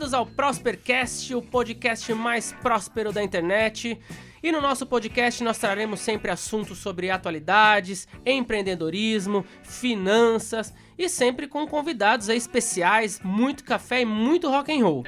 bem-vindos 0.00 0.14
ao 0.14 0.24
Prospercast, 0.24 1.34
o 1.34 1.42
podcast 1.42 2.14
mais 2.14 2.52
próspero 2.62 3.12
da 3.12 3.22
internet. 3.22 4.00
E 4.42 4.50
no 4.50 4.58
nosso 4.58 4.86
podcast 4.86 5.44
nós 5.44 5.58
traremos 5.58 6.00
sempre 6.00 6.30
assuntos 6.30 6.78
sobre 6.78 7.10
atualidades, 7.10 8.08
empreendedorismo, 8.24 9.44
finanças 9.62 10.72
e 10.96 11.06
sempre 11.06 11.46
com 11.46 11.66
convidados 11.66 12.30
especiais, 12.30 13.20
muito 13.22 13.62
café 13.62 14.00
e 14.00 14.06
muito 14.06 14.48
rock 14.48 14.72
and 14.72 14.82
roll. 14.82 15.04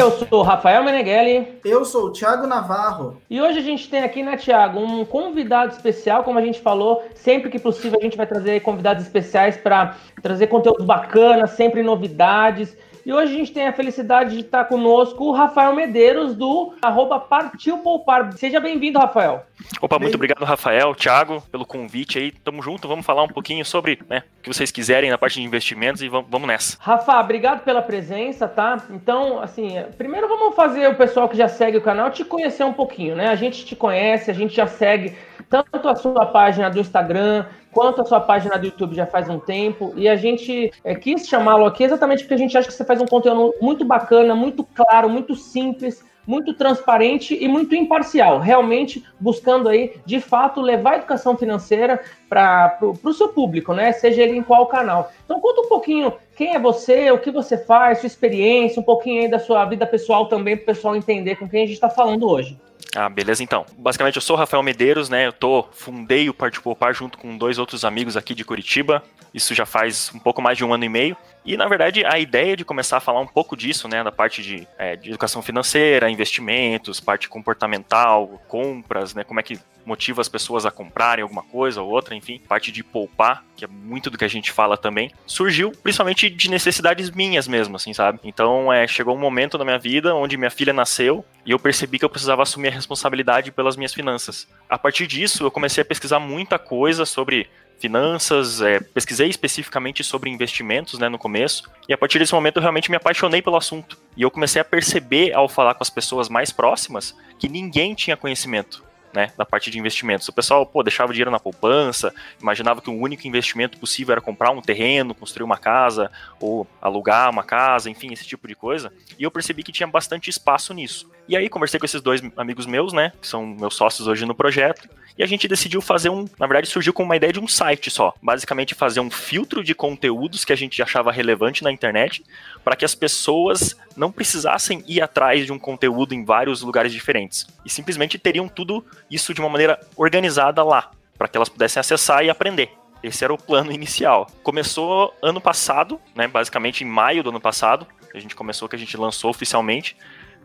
Eu 0.00 0.12
sou 0.12 0.40
o 0.40 0.42
Rafael 0.42 0.82
Meneghelli. 0.82 1.60
Eu 1.62 1.84
sou 1.84 2.06
o 2.06 2.10
Thiago 2.10 2.46
Navarro. 2.46 3.20
E 3.28 3.38
hoje 3.38 3.58
a 3.58 3.62
gente 3.62 3.86
tem 3.90 4.02
aqui, 4.02 4.22
né, 4.22 4.34
Thiago, 4.34 4.80
um 4.80 5.04
convidado 5.04 5.74
especial, 5.74 6.24
como 6.24 6.38
a 6.38 6.42
gente 6.42 6.58
falou, 6.58 7.04
sempre 7.14 7.50
que 7.50 7.58
possível 7.58 7.98
a 8.00 8.02
gente 8.02 8.16
vai 8.16 8.26
trazer 8.26 8.60
convidados 8.60 9.02
especiais 9.02 9.58
para 9.58 9.94
trazer 10.22 10.46
conteúdo 10.46 10.84
bacana, 10.84 11.46
sempre 11.46 11.82
novidades. 11.82 12.74
E 13.04 13.12
hoje 13.12 13.34
a 13.34 13.36
gente 13.38 13.52
tem 13.52 13.66
a 13.66 13.72
felicidade 13.72 14.34
de 14.34 14.40
estar 14.40 14.64
conosco 14.64 15.24
o 15.24 15.32
Rafael 15.32 15.74
Medeiros, 15.74 16.34
do 16.34 16.74
arroba 16.82 17.18
Partiu 17.18 17.78
Poupar. 17.78 18.32
Seja 18.34 18.60
bem-vindo, 18.60 18.98
Rafael. 18.98 19.44
Opa, 19.80 19.98
muito 19.98 20.14
obrigado, 20.14 20.44
Rafael, 20.44 20.94
Thiago, 20.94 21.42
pelo 21.50 21.64
convite 21.64 22.18
aí. 22.18 22.30
Tamo 22.30 22.62
junto, 22.62 22.88
vamos 22.88 23.06
falar 23.06 23.22
um 23.22 23.28
pouquinho 23.28 23.64
sobre 23.64 23.98
né, 24.08 24.22
o 24.38 24.42
que 24.42 24.52
vocês 24.52 24.70
quiserem 24.70 25.10
na 25.10 25.18
parte 25.18 25.34
de 25.34 25.42
investimentos 25.42 26.02
e 26.02 26.08
vamos 26.08 26.46
nessa. 26.46 26.76
Rafa, 26.80 27.20
obrigado 27.20 27.62
pela 27.62 27.82
presença, 27.82 28.46
tá? 28.46 28.82
Então, 28.90 29.40
assim, 29.40 29.82
primeiro 29.96 30.28
vamos 30.28 30.54
fazer 30.54 30.88
o 30.88 30.94
pessoal 30.94 31.28
que 31.28 31.36
já 31.36 31.48
segue 31.48 31.78
o 31.78 31.82
canal 31.82 32.10
te 32.10 32.24
conhecer 32.24 32.64
um 32.64 32.72
pouquinho, 32.72 33.16
né? 33.16 33.28
A 33.28 33.36
gente 33.36 33.64
te 33.64 33.74
conhece, 33.74 34.30
a 34.30 34.34
gente 34.34 34.54
já 34.54 34.66
segue 34.66 35.14
tanto 35.48 35.88
a 35.88 35.94
sua 35.94 36.26
página 36.26 36.68
do 36.68 36.80
Instagram, 36.80 37.46
quanto 37.72 38.02
a 38.02 38.04
sua 38.04 38.20
página 38.20 38.58
do 38.58 38.66
YouTube 38.66 38.94
já 38.94 39.06
faz 39.06 39.28
um 39.28 39.38
tempo. 39.38 39.92
E 39.96 40.08
a 40.08 40.16
gente 40.16 40.72
é, 40.84 40.94
quis 40.94 41.26
chamá-lo 41.26 41.64
aqui 41.64 41.84
exatamente 41.84 42.22
porque 42.22 42.34
a 42.34 42.38
gente 42.38 42.56
acha 42.56 42.68
que 42.68 42.74
você 42.74 42.84
faz 42.84 43.00
um 43.00 43.06
conteúdo 43.06 43.54
muito 43.60 43.84
bacana, 43.84 44.34
muito 44.34 44.64
claro, 44.64 45.08
muito 45.08 45.34
simples, 45.34 46.04
muito 46.26 46.54
transparente 46.54 47.36
e 47.40 47.48
muito 47.48 47.74
imparcial, 47.74 48.38
realmente 48.38 49.04
buscando 49.18 49.68
aí, 49.68 49.94
de 50.04 50.20
fato, 50.20 50.60
levar 50.60 50.92
a 50.92 50.96
educação 50.98 51.36
financeira 51.36 52.00
para 52.28 52.78
o 52.80 53.12
seu 53.12 53.28
público, 53.28 53.72
né? 53.74 53.92
Seja 53.92 54.22
ele 54.22 54.36
em 54.36 54.42
qual 54.42 54.66
canal. 54.66 55.10
Então 55.24 55.40
conta 55.40 55.62
um 55.62 55.68
pouquinho 55.68 56.12
quem 56.36 56.54
é 56.54 56.58
você, 56.58 57.10
o 57.10 57.18
que 57.18 57.30
você 57.30 57.58
faz, 57.58 57.98
sua 57.98 58.06
experiência, 58.06 58.80
um 58.80 58.84
pouquinho 58.84 59.22
aí 59.22 59.28
da 59.28 59.38
sua 59.38 59.64
vida 59.64 59.86
pessoal 59.86 60.26
também, 60.26 60.56
para 60.56 60.62
o 60.62 60.66
pessoal 60.66 60.94
entender 60.94 61.36
com 61.36 61.48
quem 61.48 61.64
a 61.64 61.66
gente 61.66 61.74
está 61.74 61.90
falando 61.90 62.28
hoje. 62.28 62.56
Ah, 62.94 63.08
beleza 63.08 63.42
então. 63.42 63.64
Basicamente 63.78 64.16
eu 64.16 64.22
sou 64.22 64.36
Rafael 64.36 64.62
Medeiros, 64.62 65.08
né? 65.08 65.26
Eu 65.26 65.32
tô 65.32 65.68
fundei 65.72 66.28
o 66.28 66.34
Poupar 66.34 66.92
junto 66.92 67.18
com 67.18 67.36
dois 67.36 67.58
outros 67.58 67.84
amigos 67.84 68.16
aqui 68.16 68.34
de 68.34 68.44
Curitiba. 68.44 69.02
Isso 69.32 69.54
já 69.54 69.64
faz 69.64 70.10
um 70.14 70.18
pouco 70.18 70.42
mais 70.42 70.58
de 70.58 70.64
um 70.64 70.74
ano 70.74 70.84
e 70.84 70.88
meio. 70.88 71.16
E 71.44 71.56
na 71.56 71.66
verdade 71.66 72.04
a 72.04 72.18
ideia 72.18 72.56
de 72.56 72.64
começar 72.64 72.98
a 72.98 73.00
falar 73.00 73.20
um 73.20 73.26
pouco 73.26 73.56
disso, 73.56 73.88
né, 73.88 74.02
da 74.04 74.12
parte 74.12 74.42
de, 74.42 74.66
é, 74.78 74.96
de 74.96 75.08
educação 75.08 75.42
financeira, 75.42 76.10
investimentos, 76.10 77.00
parte 77.00 77.28
comportamental, 77.28 78.40
compras, 78.48 79.14
né, 79.14 79.24
como 79.24 79.40
é 79.40 79.42
que 79.42 79.58
motiva 79.84 80.20
as 80.20 80.28
pessoas 80.28 80.66
a 80.66 80.70
comprarem 80.70 81.22
alguma 81.22 81.42
coisa 81.42 81.82
ou 81.82 81.90
outra, 81.90 82.14
enfim, 82.14 82.40
parte 82.48 82.70
de 82.70 82.84
poupar, 82.84 83.44
que 83.56 83.64
é 83.64 83.68
muito 83.68 84.10
do 84.10 84.18
que 84.18 84.24
a 84.24 84.28
gente 84.28 84.52
fala 84.52 84.76
também, 84.76 85.10
surgiu 85.26 85.72
principalmente 85.82 86.30
de 86.30 86.50
necessidades 86.50 87.10
minhas 87.10 87.48
mesmo, 87.48 87.76
assim, 87.76 87.92
sabe? 87.92 88.20
Então, 88.24 88.72
é, 88.72 88.86
chegou 88.86 89.14
um 89.14 89.18
momento 89.18 89.58
na 89.58 89.64
minha 89.64 89.78
vida 89.78 90.14
onde 90.14 90.36
minha 90.36 90.50
filha 90.50 90.72
nasceu 90.72 91.24
e 91.44 91.50
eu 91.50 91.58
percebi 91.58 91.98
que 91.98 92.04
eu 92.04 92.10
precisava 92.10 92.42
assumir 92.42 92.68
a 92.68 92.72
responsabilidade 92.72 93.50
pelas 93.50 93.76
minhas 93.76 93.94
finanças. 93.94 94.46
A 94.68 94.78
partir 94.78 95.06
disso, 95.06 95.44
eu 95.44 95.50
comecei 95.50 95.82
a 95.82 95.84
pesquisar 95.84 96.20
muita 96.20 96.58
coisa 96.58 97.04
sobre 97.04 97.48
finanças, 97.80 98.60
é, 98.60 98.78
pesquisei 98.78 99.28
especificamente 99.28 100.04
sobre 100.04 100.28
investimentos 100.30 100.98
né, 100.98 101.08
no 101.08 101.18
começo, 101.18 101.68
e 101.88 101.92
a 101.92 101.98
partir 101.98 102.18
desse 102.18 102.34
momento 102.34 102.56
eu 102.56 102.62
realmente 102.62 102.90
me 102.90 102.96
apaixonei 102.96 103.40
pelo 103.40 103.56
assunto. 103.56 103.98
E 104.16 104.22
eu 104.22 104.30
comecei 104.30 104.60
a 104.60 104.64
perceber, 104.64 105.32
ao 105.32 105.48
falar 105.48 105.74
com 105.74 105.82
as 105.82 105.90
pessoas 105.90 106.28
mais 106.28 106.52
próximas, 106.52 107.16
que 107.38 107.48
ninguém 107.48 107.94
tinha 107.94 108.16
conhecimento. 108.16 108.88
Né, 109.12 109.32
da 109.36 109.44
parte 109.44 109.72
de 109.72 109.76
investimentos. 109.76 110.28
O 110.28 110.32
pessoal, 110.32 110.64
pô, 110.64 110.84
deixava 110.84 111.12
dinheiro 111.12 111.32
na 111.32 111.40
poupança, 111.40 112.14
imaginava 112.40 112.80
que 112.80 112.88
o 112.88 112.96
único 112.96 113.26
investimento 113.26 113.76
possível 113.76 114.12
era 114.12 114.20
comprar 114.20 114.52
um 114.52 114.62
terreno, 114.62 115.16
construir 115.16 115.42
uma 115.42 115.58
casa, 115.58 116.12
ou 116.38 116.64
alugar 116.80 117.28
uma 117.28 117.42
casa, 117.42 117.90
enfim, 117.90 118.12
esse 118.12 118.24
tipo 118.24 118.46
de 118.46 118.54
coisa. 118.54 118.92
E 119.18 119.24
eu 119.24 119.30
percebi 119.32 119.64
que 119.64 119.72
tinha 119.72 119.88
bastante 119.88 120.30
espaço 120.30 120.72
nisso. 120.72 121.10
E 121.30 121.36
aí 121.36 121.48
conversei 121.48 121.78
com 121.78 121.86
esses 121.86 122.02
dois 122.02 122.20
amigos 122.36 122.66
meus, 122.66 122.92
né, 122.92 123.12
que 123.20 123.28
são 123.28 123.46
meus 123.46 123.76
sócios 123.76 124.08
hoje 124.08 124.26
no 124.26 124.34
projeto, 124.34 124.88
e 125.16 125.22
a 125.22 125.26
gente 125.26 125.46
decidiu 125.46 125.80
fazer 125.80 126.08
um, 126.08 126.24
na 126.36 126.44
verdade 126.44 126.66
surgiu 126.66 126.92
com 126.92 127.04
uma 127.04 127.14
ideia 127.14 127.32
de 127.32 127.38
um 127.38 127.46
site 127.46 127.88
só, 127.88 128.12
basicamente 128.20 128.74
fazer 128.74 128.98
um 128.98 129.08
filtro 129.08 129.62
de 129.62 129.72
conteúdos 129.72 130.44
que 130.44 130.52
a 130.52 130.56
gente 130.56 130.82
achava 130.82 131.12
relevante 131.12 131.62
na 131.62 131.70
internet, 131.70 132.24
para 132.64 132.74
que 132.74 132.84
as 132.84 132.96
pessoas 132.96 133.76
não 133.96 134.10
precisassem 134.10 134.82
ir 134.88 135.00
atrás 135.00 135.46
de 135.46 135.52
um 135.52 135.58
conteúdo 135.58 136.16
em 136.16 136.24
vários 136.24 136.62
lugares 136.62 136.92
diferentes, 136.92 137.46
e 137.64 137.70
simplesmente 137.70 138.18
teriam 138.18 138.48
tudo 138.48 138.84
isso 139.08 139.32
de 139.32 139.40
uma 139.40 139.48
maneira 139.48 139.78
organizada 139.96 140.64
lá, 140.64 140.90
para 141.16 141.28
que 141.28 141.36
elas 141.36 141.48
pudessem 141.48 141.78
acessar 141.78 142.24
e 142.24 142.28
aprender. 142.28 142.72
Esse 143.04 143.22
era 143.22 143.32
o 143.32 143.38
plano 143.38 143.70
inicial. 143.72 144.26
Começou 144.42 145.14
ano 145.22 145.40
passado, 145.40 146.00
né, 146.12 146.26
basicamente 146.26 146.82
em 146.82 146.88
maio 146.88 147.22
do 147.22 147.30
ano 147.30 147.40
passado, 147.40 147.86
a 148.14 148.18
gente 148.18 148.34
começou 148.34 148.68
que 148.68 148.76
a 148.76 148.78
gente 148.78 148.96
lançou 148.96 149.30
oficialmente. 149.30 149.96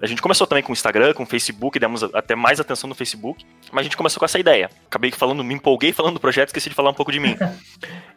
A 0.02 0.08
gente 0.08 0.22
começou 0.22 0.46
também 0.46 0.64
com 0.64 0.72
o 0.72 0.74
Instagram, 0.74 1.14
com 1.14 1.24
o 1.24 1.26
Facebook, 1.26 1.80
demos 1.80 2.04
até 2.04 2.36
mais 2.36 2.60
atenção 2.60 2.88
no 2.88 2.96
Facebook, 2.96 3.46
mas 3.72 3.82
a 3.82 3.84
gente 3.84 3.96
começou 3.96 4.20
com 4.20 4.26
essa 4.26 4.38
ideia. 4.38 4.70
Acabei 4.86 5.12
falando, 5.12 5.44
me 5.44 5.54
empolguei 5.54 5.94
falando 5.94 6.16
do 6.16 6.20
projeto, 6.20 6.50
esqueci 6.50 6.70
de 6.70 6.76
falar 6.76 6.90
um 6.90 6.94
pouco 6.94 7.12
de 7.12 7.20
mim. 7.20 7.36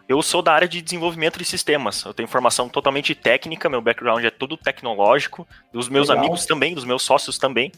Eu 0.08 0.22
sou 0.22 0.40
da 0.40 0.54
área 0.54 0.66
de 0.66 0.80
desenvolvimento 0.80 1.38
de 1.38 1.44
sistemas. 1.44 2.02
Eu 2.02 2.14
tenho 2.14 2.26
formação 2.26 2.66
totalmente 2.66 3.14
técnica, 3.14 3.68
meu 3.68 3.82
background 3.82 4.24
é 4.24 4.30
todo 4.30 4.56
tecnológico. 4.56 5.46
Dos 5.70 5.90
meus 5.90 6.08
Legal. 6.08 6.24
amigos 6.24 6.46
também, 6.46 6.74
dos 6.74 6.86
meus 6.86 7.02
sócios 7.02 7.36
também. 7.36 7.70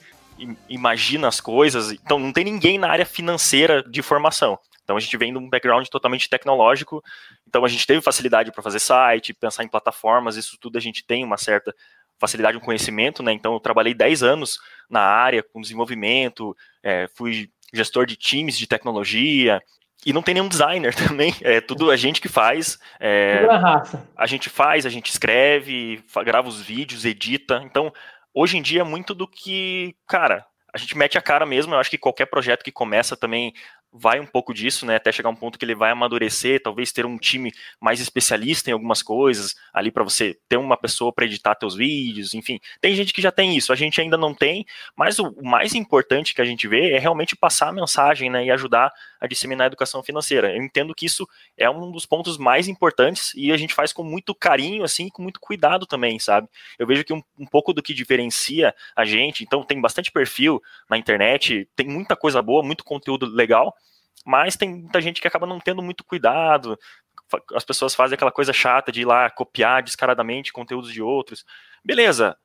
Imagina 0.69 1.27
as 1.27 1.41
coisas. 1.41 1.91
Então 1.91 2.21
não 2.21 2.33
tem 2.33 2.45
ninguém 2.45 2.79
na 2.79 2.89
área 2.89 3.05
financeira 3.05 3.83
de 3.83 4.01
formação. 4.01 4.57
Então 4.85 4.97
a 4.97 5.01
gente 5.01 5.17
vem 5.17 5.33
de 5.33 5.39
um 5.39 5.49
background 5.49 5.87
totalmente 5.89 6.31
tecnológico. 6.31 7.03
Então 7.49 7.65
a 7.65 7.69
gente 7.69 7.85
teve 7.85 8.01
facilidade 8.01 8.53
para 8.53 8.63
fazer 8.63 8.79
site, 8.79 9.35
pensar 9.35 9.65
em 9.65 9.69
plataformas, 9.69 10.37
isso 10.37 10.57
tudo 10.61 10.79
a 10.79 10.81
gente 10.81 11.05
tem 11.05 11.25
uma 11.25 11.37
certa 11.37 11.75
facilidade 12.21 12.57
no 12.57 12.65
conhecimento, 12.65 13.23
né? 13.23 13.33
Então 13.33 13.55
eu 13.55 13.61
trabalhei 13.61 13.95
10 13.95 14.23
anos 14.23 14.59
na 14.89 15.01
área 15.01 15.43
com 15.43 15.61
desenvolvimento, 15.61 16.55
é, 16.83 17.09
fui 17.15 17.51
gestor 17.73 18.05
de 18.05 18.17
times 18.17 18.59
de 18.59 18.67
tecnologia, 18.67 19.61
e 20.05 20.13
não 20.13 20.23
tem 20.23 20.35
nenhum 20.35 20.49
designer 20.49 20.95
também, 21.09 21.35
é 21.41 21.61
tudo 21.61 21.91
a 21.91 21.97
gente 21.97 22.21
que 22.21 22.29
faz. 22.29 22.79
É, 22.99 23.47
a 24.17 24.27
gente 24.27 24.49
faz, 24.49 24.87
a 24.87 24.91
gente 24.91 25.11
escreve, 25.11 26.03
grava 26.25 26.49
os 26.49 26.61
vídeos, 26.61 27.05
edita. 27.05 27.63
Então, 27.65 27.93
hoje 28.35 28.57
em 28.57 28.63
dia, 28.63 28.85
muito 28.85 29.15
do 29.15 29.27
que, 29.27 29.95
cara, 30.07 30.45
a 30.73 30.79
gente 30.79 30.97
mete 30.97 31.19
a 31.19 31.23
cara 31.23 31.45
mesmo. 31.45 31.75
Eu 31.75 31.79
acho 31.79 31.91
que 31.91 31.99
qualquer 31.99 32.27
projeto 32.27 32.65
que 32.65 32.73
começa 32.73 33.17
também 33.17 33.53
vai 33.93 34.21
um 34.21 34.27
pouco 34.27 34.55
disso, 34.55 34.87
né? 34.87 34.97
Até 34.97 35.11
chegar 35.11 35.29
um 35.29 35.35
ponto 35.35 35.59
que 35.59 35.65
ele 35.65 35.75
vai 35.75 35.91
amadurecer, 35.91 36.63
talvez 36.63 36.93
ter 36.93 37.05
um 37.05 37.19
time 37.19 37.53
mais 37.81 38.01
especialista 38.01 38.71
em 38.71 38.73
algumas 38.73 39.03
coisas, 39.03 39.55
ali 39.73 39.91
para 39.91 40.05
você 40.05 40.39
ter 40.49 40.57
uma 40.57 40.77
pessoa 40.77 41.13
para 41.13 41.25
editar 41.25 41.55
teus 41.55 41.75
vídeos, 41.75 42.35
enfim. 42.35 42.59
Tem 42.81 42.95
gente 42.95 43.13
que 43.13 43.23
já 43.23 43.33
tem 43.33 43.57
isso, 43.57 43.73
a 43.73 43.77
gente 43.77 44.01
ainda 44.01 44.17
não 44.17 44.35
tem, 44.35 44.65
mas 44.97 45.19
o 45.19 45.35
mais 45.43 45.75
importante 45.75 46.35
que 46.35 46.41
a 46.41 46.45
gente 46.45 46.69
vê 46.69 46.93
é 46.93 46.99
realmente 46.99 47.37
passar 47.37 47.69
a 47.69 47.73
mensagem, 47.73 48.31
né, 48.31 48.45
e 48.45 48.51
ajudar 48.51 48.93
a 49.21 49.27
disseminar 49.27 49.65
a 49.65 49.67
educação 49.67 50.03
financeira. 50.03 50.55
Eu 50.55 50.63
entendo 50.63 50.95
que 50.95 51.07
isso 51.07 51.29
é 51.57 51.69
um 51.69 51.91
dos 51.91 52.07
pontos 52.07 52.39
mais 52.39 52.67
importantes 52.69 53.33
e 53.35 53.53
a 53.53 53.57
gente 53.57 53.75
faz 53.75 53.93
com 53.93 54.03
muito 54.03 54.35
carinho, 54.35 54.83
assim, 54.83 55.09
com 55.09 55.23
muito 55.23 55.39
cuidado 55.39 55.87
também, 55.87 56.19
sabe? 56.19 56.49
Eu 56.79 56.87
vejo 56.87 57.05
que 57.05 57.13
um, 57.13 57.23
um 57.39 57.47
pouco 57.47 57.73
do 57.73 57.83
que 57.83 57.93
diferencia 57.93 58.75
a 58.97 59.05
gente, 59.05 59.45
então 59.45 59.63
tem 59.63 59.81
bastante 59.81 60.11
perfil 60.11 60.61
na 60.89 60.97
internet, 60.97 61.69
tem 61.77 61.87
muita 61.87 62.17
coisa 62.17 62.41
boa, 62.41 62.63
muito 62.63 62.85
conteúdo 62.85 63.27
legal, 63.27 63.75
mas 64.25 64.57
tem 64.57 64.71
muita 64.71 65.01
gente 65.01 65.21
que 65.21 65.29
acaba 65.29 65.47
não 65.47 65.61
tendo 65.61 65.83
muito 65.83 66.05
cuidado. 66.05 66.79
As 67.55 67.65
pessoas 67.65 67.95
fazem 67.95 68.15
aquela 68.15 68.33
coisa 68.33 68.53
chata 68.53 68.91
de 68.91 69.03
ir 69.03 69.05
lá 69.05 69.31
copiar 69.31 69.83
descaradamente 69.83 70.53
conteúdos 70.53 70.93
de 70.93 71.03
outros. 71.03 71.45
Beleza, 71.85 72.37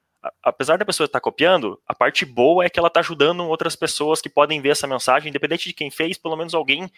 apesar 0.44 0.78
da 0.78 0.86
pessoa 0.86 1.06
estar 1.06 1.20
copiando, 1.20 1.80
a 1.88 1.94
parte 1.94 2.26
boa 2.26 2.66
é 2.66 2.70
que 2.70 2.80
ela 2.80 2.88
está 2.88 3.00
ajudando 3.00 3.48
outras 3.48 3.76
pessoas 3.76 4.22
que 4.22 4.30
podem 4.30 4.62
ver 4.62 4.70
essa 4.70 4.88
mensagem, 4.88 5.30
independente 5.30 5.68
de 5.68 5.74
quem 5.74 5.90
fez, 5.90 6.18
pelo 6.18 6.36
menos 6.36 6.54
alguém, 6.54 6.90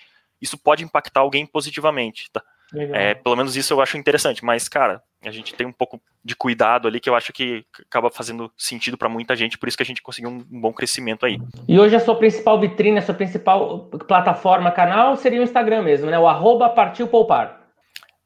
isso 0.42 0.58
pode 0.58 0.84
impactar 0.84 1.22
alguém 1.22 1.46
positivamente. 1.46 2.30
Tá? 2.32 2.42
É, 2.74 3.14
pelo 3.14 3.36
menos 3.36 3.56
isso 3.56 3.74
eu 3.74 3.82
acho 3.82 3.98
interessante, 3.98 4.44
mas, 4.44 4.68
cara, 4.68 5.02
a 5.24 5.32
gente 5.32 5.54
tem 5.56 5.66
um 5.66 5.72
pouco 5.72 6.02
de 6.24 6.36
cuidado 6.36 6.88
ali 6.88 7.00
que 7.00 7.10
eu 7.10 7.16
acho 7.16 7.32
que 7.32 7.66
acaba 7.88 8.12
fazendo 8.12 8.52
sentido 8.58 8.98
para 8.98 9.08
muita 9.08 9.36
gente, 9.36 9.58
por 9.58 9.70
isso 9.70 9.78
que 9.78 9.84
a 9.84 9.86
gente 9.86 10.02
conseguiu 10.02 10.30
um, 10.30 10.44
bom 10.60 10.74
crescimento 10.74 11.26
aí. 11.26 11.40
E 11.68 11.80
hoje 11.80 11.96
a 11.96 12.00
sua 12.00 12.16
principal 12.16 12.60
vitrine, 12.60 12.98
a 12.98 13.02
sua 13.02 13.16
principal 13.16 13.86
plataforma, 14.08 14.70
canal, 14.72 15.16
seria 15.16 15.40
o 15.40 15.44
Instagram 15.44 15.82
mesmo, 15.82 16.12
né? 16.12 16.20
O 16.20 16.28
arroba 16.28 16.70
partiu 16.70 17.08
poupar. 17.08 17.57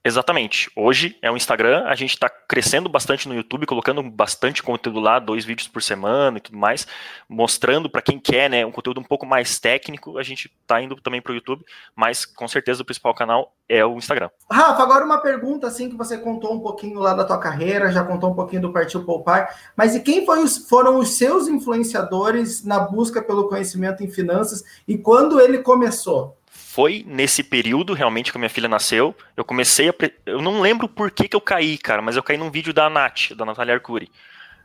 Exatamente. 0.04 0.72
Hoje 0.76 1.16
é 1.22 1.30
o 1.30 1.38
Instagram, 1.38 1.84
a 1.86 1.94
gente 1.94 2.14
está 2.14 2.28
crescendo 2.28 2.90
bastante 2.90 3.30
no 3.30 3.36
YouTube, 3.36 3.68
colocando 3.68 4.02
bastante 4.02 4.64
conteúdo 4.64 5.00
lá, 5.00 5.20
dois 5.20 5.46
vídeos 5.46 5.68
por 5.68 5.84
semana 5.84 6.40
e 6.40 6.42
tudo 6.42 6.58
mais, 6.58 6.88
mostrando 7.30 7.88
para 7.88 8.02
quem 8.02 8.18
quer, 8.18 8.50
né, 8.50 8.66
um 8.66 8.72
conteúdo 8.72 9.00
um 9.00 9.04
pouco 9.04 9.28
mais 9.28 9.60
técnico, 9.60 10.18
a 10.18 10.24
gente 10.24 10.52
está 10.60 10.82
indo 10.82 10.96
também 10.96 11.22
para 11.22 11.32
o 11.32 11.36
YouTube, 11.36 11.64
mas 11.96 12.26
com 12.26 12.48
certeza 12.48 12.82
o 12.82 12.86
principal 12.86 13.14
canal 13.14 13.56
é 13.70 13.86
o 13.86 13.96
Instagram. 13.96 14.32
Rafa, 14.52 14.82
agora 14.82 15.06
uma 15.06 15.20
pergunta 15.20 15.68
assim 15.68 15.88
que 15.88 15.96
você 15.96 16.18
contou 16.18 16.52
um 16.52 16.60
pouquinho 16.60 17.00
lá 17.00 17.14
da 17.14 17.24
tua 17.24 17.38
carreira, 17.38 17.92
já 17.92 18.04
contou 18.04 18.32
um 18.32 18.36
pouquinho 18.36 18.64
do 18.64 18.74
Partiu 18.74 19.06
Poupar, 19.06 19.56
mas 19.78 19.96
e 19.96 20.00
quem 20.00 20.28
os, 20.28 20.68
foram 20.68 20.98
os 20.98 21.16
seus 21.16 21.48
influenciadores 21.48 22.66
na 22.66 22.80
busca 22.80 23.22
pelo 23.22 23.48
conhecimento 23.48 24.04
em 24.04 24.10
finanças 24.10 24.64
e 24.88 24.98
quando 24.98 25.40
ele 25.40 25.60
começou? 25.60 26.41
Foi 26.72 27.04
nesse 27.06 27.44
período, 27.44 27.94
realmente, 27.94 28.32
que 28.32 28.38
minha 28.38 28.50
filha 28.50 28.70
nasceu. 28.70 29.14
Eu 29.36 29.44
comecei 29.44 29.90
a. 29.90 29.94
Eu 30.26 30.42
não 30.42 30.62
lembro 30.62 30.88
por 30.88 31.12
que, 31.12 31.28
que 31.28 31.36
eu 31.36 31.42
caí, 31.42 31.78
cara, 31.78 32.02
mas 32.02 32.16
eu 32.16 32.24
caí 32.24 32.38
num 32.38 32.50
vídeo 32.50 32.74
da 32.74 32.90
Nath, 32.90 33.34
da 33.36 33.44
Natália 33.44 33.74
Arcuri. 33.74 34.10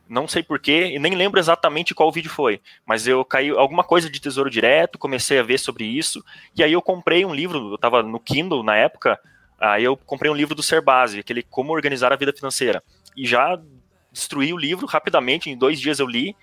Não 0.08 0.28
sei 0.28 0.40
porquê, 0.40 0.92
e 0.94 1.00
nem 1.00 1.16
lembro 1.16 1.40
exatamente 1.40 1.92
qual 1.92 2.12
vídeo 2.12 2.30
foi, 2.30 2.60
mas 2.86 3.08
eu 3.08 3.24
caí 3.24 3.50
alguma 3.50 3.82
coisa 3.82 4.08
de 4.08 4.20
tesouro 4.20 4.48
direto, 4.48 5.00
comecei 5.00 5.36
a 5.36 5.42
ver 5.42 5.58
sobre 5.58 5.84
isso, 5.84 6.24
e 6.56 6.62
aí 6.62 6.72
eu 6.72 6.80
comprei 6.80 7.24
um 7.24 7.34
livro, 7.34 7.72
eu 7.72 7.78
tava 7.78 8.04
no 8.04 8.20
Kindle 8.20 8.62
na 8.62 8.76
época, 8.76 9.18
aí 9.58 9.82
eu 9.82 9.96
comprei 9.96 10.30
um 10.30 10.34
livro 10.36 10.54
do 10.54 10.62
Serbase, 10.62 11.18
aquele 11.18 11.42
Como 11.42 11.72
Organizar 11.72 12.12
a 12.12 12.16
Vida 12.16 12.32
Financeira, 12.32 12.84
e 13.16 13.26
já 13.26 13.60
destruí 14.12 14.52
o 14.52 14.56
livro 14.56 14.86
rapidamente, 14.86 15.50
em 15.50 15.58
dois 15.58 15.80
dias 15.80 15.98
eu 15.98 16.06
li, 16.06 16.36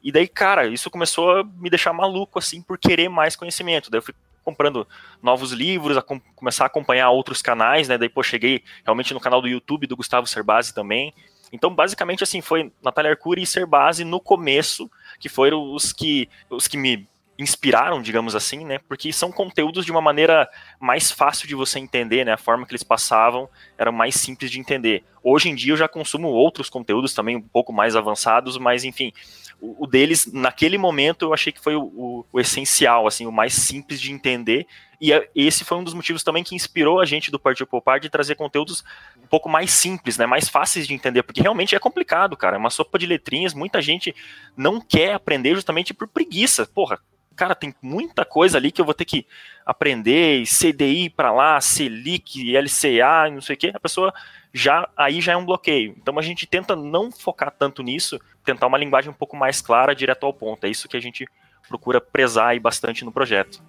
e 0.00 0.12
daí, 0.12 0.28
cara, 0.28 0.68
isso 0.68 0.88
começou 0.88 1.40
a 1.40 1.44
me 1.44 1.68
deixar 1.68 1.92
maluco, 1.92 2.38
assim, 2.38 2.62
por 2.62 2.78
querer 2.78 3.08
mais 3.08 3.34
conhecimento. 3.34 3.90
Daí 3.90 3.98
eu 3.98 4.02
fui 4.02 4.14
comprando 4.48 4.88
novos 5.22 5.52
livros, 5.52 5.96
a 5.98 6.02
com, 6.02 6.18
começar 6.34 6.64
a 6.64 6.66
acompanhar 6.68 7.10
outros 7.10 7.42
canais, 7.42 7.86
né? 7.86 7.98
Daí, 7.98 8.08
pô, 8.08 8.22
cheguei 8.22 8.62
realmente 8.82 9.12
no 9.12 9.20
canal 9.20 9.42
do 9.42 9.48
YouTube 9.48 9.86
do 9.86 9.96
Gustavo 9.96 10.26
Cerbasi 10.26 10.74
também. 10.74 11.12
Então, 11.52 11.74
basicamente, 11.74 12.24
assim, 12.24 12.40
foi 12.40 12.72
Natália 12.82 13.10
Arcuri 13.10 13.42
e 13.42 13.46
Cerbasi 13.46 14.04
no 14.04 14.20
começo, 14.20 14.90
que 15.20 15.28
foram 15.28 15.74
os 15.74 15.92
que, 15.92 16.28
os 16.48 16.66
que 16.66 16.78
me 16.78 17.06
inspiraram, 17.38 18.02
digamos 18.02 18.34
assim, 18.34 18.64
né? 18.64 18.78
Porque 18.88 19.12
são 19.12 19.30
conteúdos 19.30 19.84
de 19.84 19.92
uma 19.92 20.00
maneira 20.00 20.48
mais 20.80 21.12
fácil 21.12 21.46
de 21.46 21.54
você 21.54 21.78
entender, 21.78 22.24
né? 22.24 22.32
A 22.32 22.38
forma 22.38 22.66
que 22.66 22.72
eles 22.72 22.82
passavam 22.82 23.48
era 23.76 23.92
mais 23.92 24.16
simples 24.16 24.50
de 24.50 24.58
entender. 24.58 25.04
Hoje 25.22 25.48
em 25.48 25.54
dia 25.54 25.72
eu 25.72 25.76
já 25.76 25.86
consumo 25.86 26.28
outros 26.28 26.68
conteúdos 26.68 27.14
também 27.14 27.36
um 27.36 27.40
pouco 27.42 27.72
mais 27.72 27.94
avançados, 27.94 28.58
mas 28.58 28.82
enfim, 28.82 29.12
o, 29.60 29.86
deles, 29.86 30.30
naquele 30.32 30.78
momento, 30.78 31.24
eu 31.24 31.34
achei 31.34 31.52
que 31.52 31.60
foi 31.60 31.74
o, 31.74 32.24
o, 32.32 32.40
essencial, 32.40 33.06
assim, 33.06 33.26
o 33.26 33.32
mais 33.32 33.54
simples 33.54 34.00
de 34.00 34.12
entender. 34.12 34.66
E 35.00 35.12
esse 35.34 35.64
foi 35.64 35.78
um 35.78 35.84
dos 35.84 35.94
motivos 35.94 36.22
também 36.22 36.42
que 36.44 36.54
inspirou 36.54 37.00
a 37.00 37.04
gente 37.04 37.30
do 37.30 37.38
Partido 37.38 37.66
Popar 37.66 38.00
de 38.00 38.08
trazer 38.08 38.34
conteúdos 38.34 38.84
um 39.22 39.26
pouco 39.26 39.48
mais 39.48 39.70
simples, 39.70 40.16
né? 40.16 40.26
Mais 40.26 40.48
fáceis 40.48 40.86
de 40.86 40.94
entender, 40.94 41.22
porque 41.22 41.40
realmente 41.40 41.74
é 41.74 41.78
complicado, 41.78 42.36
cara. 42.36 42.56
É 42.56 42.58
uma 42.58 42.70
sopa 42.70 42.98
de 42.98 43.06
letrinhas, 43.06 43.54
muita 43.54 43.80
gente 43.80 44.14
não 44.56 44.80
quer 44.80 45.14
aprender 45.14 45.54
justamente 45.54 45.94
por 45.94 46.08
preguiça. 46.08 46.66
Porra, 46.66 46.98
cara, 47.36 47.54
tem 47.54 47.72
muita 47.80 48.24
coisa 48.24 48.58
ali 48.58 48.72
que 48.72 48.80
eu 48.80 48.84
vou 48.84 48.94
ter 48.94 49.04
que 49.04 49.24
aprender, 49.64 50.44
CDI 50.44 51.10
para 51.10 51.30
lá, 51.30 51.60
Selic, 51.60 52.56
LCA, 52.56 53.30
não 53.30 53.40
sei 53.40 53.54
o 53.54 53.58
que, 53.58 53.68
a 53.68 53.80
pessoa 53.80 54.12
já 54.52 54.88
aí 54.96 55.20
já 55.20 55.32
é 55.32 55.36
um 55.36 55.44
bloqueio. 55.44 55.94
Então 55.96 56.18
a 56.18 56.22
gente 56.22 56.46
tenta 56.46 56.74
não 56.74 57.12
focar 57.12 57.52
tanto 57.56 57.82
nisso, 57.82 58.20
tentar 58.48 58.66
uma 58.66 58.78
linguagem 58.78 59.10
um 59.10 59.14
pouco 59.14 59.36
mais 59.36 59.60
clara, 59.60 59.94
direto 59.94 60.24
ao 60.24 60.32
ponto. 60.32 60.64
É 60.64 60.70
isso 60.70 60.88
que 60.88 60.96
a 60.96 61.00
gente 61.00 61.28
procura 61.68 62.00
prezar 62.00 62.48
aí 62.48 62.58
bastante 62.58 63.04
no 63.04 63.12
projeto. 63.12 63.62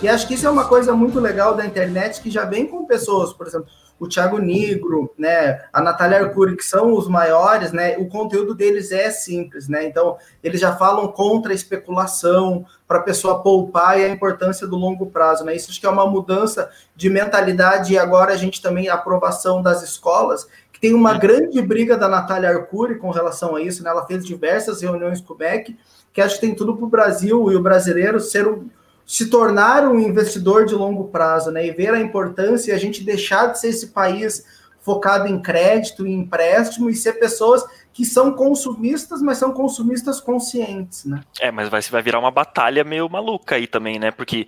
E 0.00 0.08
acho 0.08 0.28
que 0.28 0.34
isso 0.34 0.46
é 0.46 0.50
uma 0.50 0.64
coisa 0.66 0.92
muito 0.92 1.18
legal 1.18 1.56
da 1.56 1.66
internet 1.66 2.20
que 2.20 2.30
já 2.30 2.44
vem 2.44 2.66
com 2.66 2.86
pessoas, 2.86 3.32
por 3.32 3.48
exemplo, 3.48 3.66
o 3.98 4.06
Thiago 4.06 4.38
Negro, 4.38 5.12
né, 5.18 5.64
a 5.72 5.82
Natália 5.82 6.20
Arcuri, 6.20 6.56
que 6.56 6.64
são 6.64 6.92
os 6.92 7.08
maiores, 7.08 7.72
né, 7.72 7.96
o 7.98 8.06
conteúdo 8.06 8.54
deles 8.54 8.92
é 8.92 9.10
simples, 9.10 9.66
né, 9.66 9.84
então 9.84 10.16
eles 10.40 10.60
já 10.60 10.76
falam 10.76 11.08
contra 11.08 11.50
a 11.50 11.54
especulação, 11.54 12.64
para 12.86 12.98
a 12.98 13.02
pessoa 13.02 13.42
poupar 13.42 13.98
e 13.98 14.04
a 14.04 14.08
importância 14.08 14.68
do 14.68 14.76
longo 14.76 15.06
prazo, 15.06 15.44
né, 15.44 15.56
isso 15.56 15.68
acho 15.68 15.80
que 15.80 15.86
é 15.86 15.90
uma 15.90 16.06
mudança 16.06 16.70
de 16.94 17.10
mentalidade 17.10 17.92
e 17.92 17.98
agora 17.98 18.32
a 18.32 18.36
gente 18.36 18.62
também, 18.62 18.88
a 18.88 18.94
aprovação 18.94 19.60
das 19.60 19.82
escolas, 19.82 20.46
que 20.72 20.78
tem 20.78 20.94
uma 20.94 21.18
grande 21.18 21.60
briga 21.60 21.96
da 21.96 22.08
Natália 22.08 22.50
Arcuri 22.50 22.98
com 22.98 23.10
relação 23.10 23.56
a 23.56 23.60
isso, 23.60 23.82
né, 23.82 23.90
ela 23.90 24.06
fez 24.06 24.24
diversas 24.24 24.80
reuniões 24.80 25.20
com 25.20 25.34
o 25.34 25.36
MEC, 25.36 25.76
que 26.12 26.20
acho 26.20 26.36
que 26.36 26.42
tem 26.42 26.54
tudo 26.54 26.76
para 26.76 26.86
o 26.86 26.88
Brasil 26.88 27.50
e 27.50 27.56
o 27.56 27.62
brasileiro 27.62 28.20
ser 28.20 28.46
um 28.46 28.68
se 29.08 29.30
tornar 29.30 29.88
um 29.88 29.98
investidor 29.98 30.66
de 30.66 30.74
longo 30.74 31.08
prazo, 31.08 31.50
né? 31.50 31.66
E 31.66 31.70
ver 31.70 31.94
a 31.94 31.98
importância 31.98 32.70
e 32.70 32.74
a 32.74 32.78
gente 32.78 33.02
deixar 33.02 33.46
de 33.46 33.58
ser 33.58 33.68
esse 33.68 33.86
país 33.86 34.44
focado 34.80 35.26
em 35.26 35.40
crédito 35.40 36.06
e 36.06 36.12
empréstimo 36.12 36.90
e 36.90 36.94
ser 36.94 37.14
pessoas 37.14 37.64
que 37.90 38.04
são 38.04 38.34
consumistas, 38.34 39.22
mas 39.22 39.38
são 39.38 39.50
consumistas 39.50 40.20
conscientes, 40.20 41.06
né? 41.06 41.22
É, 41.40 41.50
mas 41.50 41.70
vai, 41.70 41.80
vai 41.80 42.02
virar 42.02 42.18
uma 42.18 42.30
batalha 42.30 42.84
meio 42.84 43.08
maluca 43.08 43.54
aí 43.54 43.66
também, 43.66 43.98
né? 43.98 44.10
Porque 44.10 44.46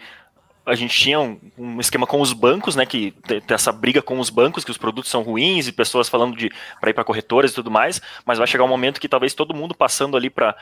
a 0.65 0.75
gente 0.75 0.97
tinha 0.97 1.19
um, 1.19 1.39
um, 1.59 1.81
esquema 1.81 2.07
com 2.07 2.21
os 2.21 2.33
bancos, 2.33 2.77
né? 2.77 2.85
Que 2.87 3.13
tem 3.27 3.43
essa 3.49 3.73
briga 3.73 4.03
com 4.03 4.19
os 4.19 4.31
bancos, 4.31 4.65
que 4.65 4.71
os 4.71 4.79
produtos 4.79 5.11
são 5.11 5.23
ruins 5.23 5.67
e 5.67 5.73
pessoas 5.73 6.09
falando 6.09 6.37
de 6.37 6.51
para 6.81 6.91
ir 6.91 6.95
para 6.95 7.05
corretoras 7.05 7.53
e 7.53 7.55
tudo 7.55 7.71
mais, 7.71 8.01
mas 8.25 8.39
vai 8.39 8.47
chegar 8.47 8.65
um 8.65 8.69
momento 8.69 9.01
que 9.01 9.09
talvez 9.09 9.35
todo 9.35 9.55
mundo 9.55 9.75
passando 9.75 10.17
ali 10.17 10.31
para 10.31 10.55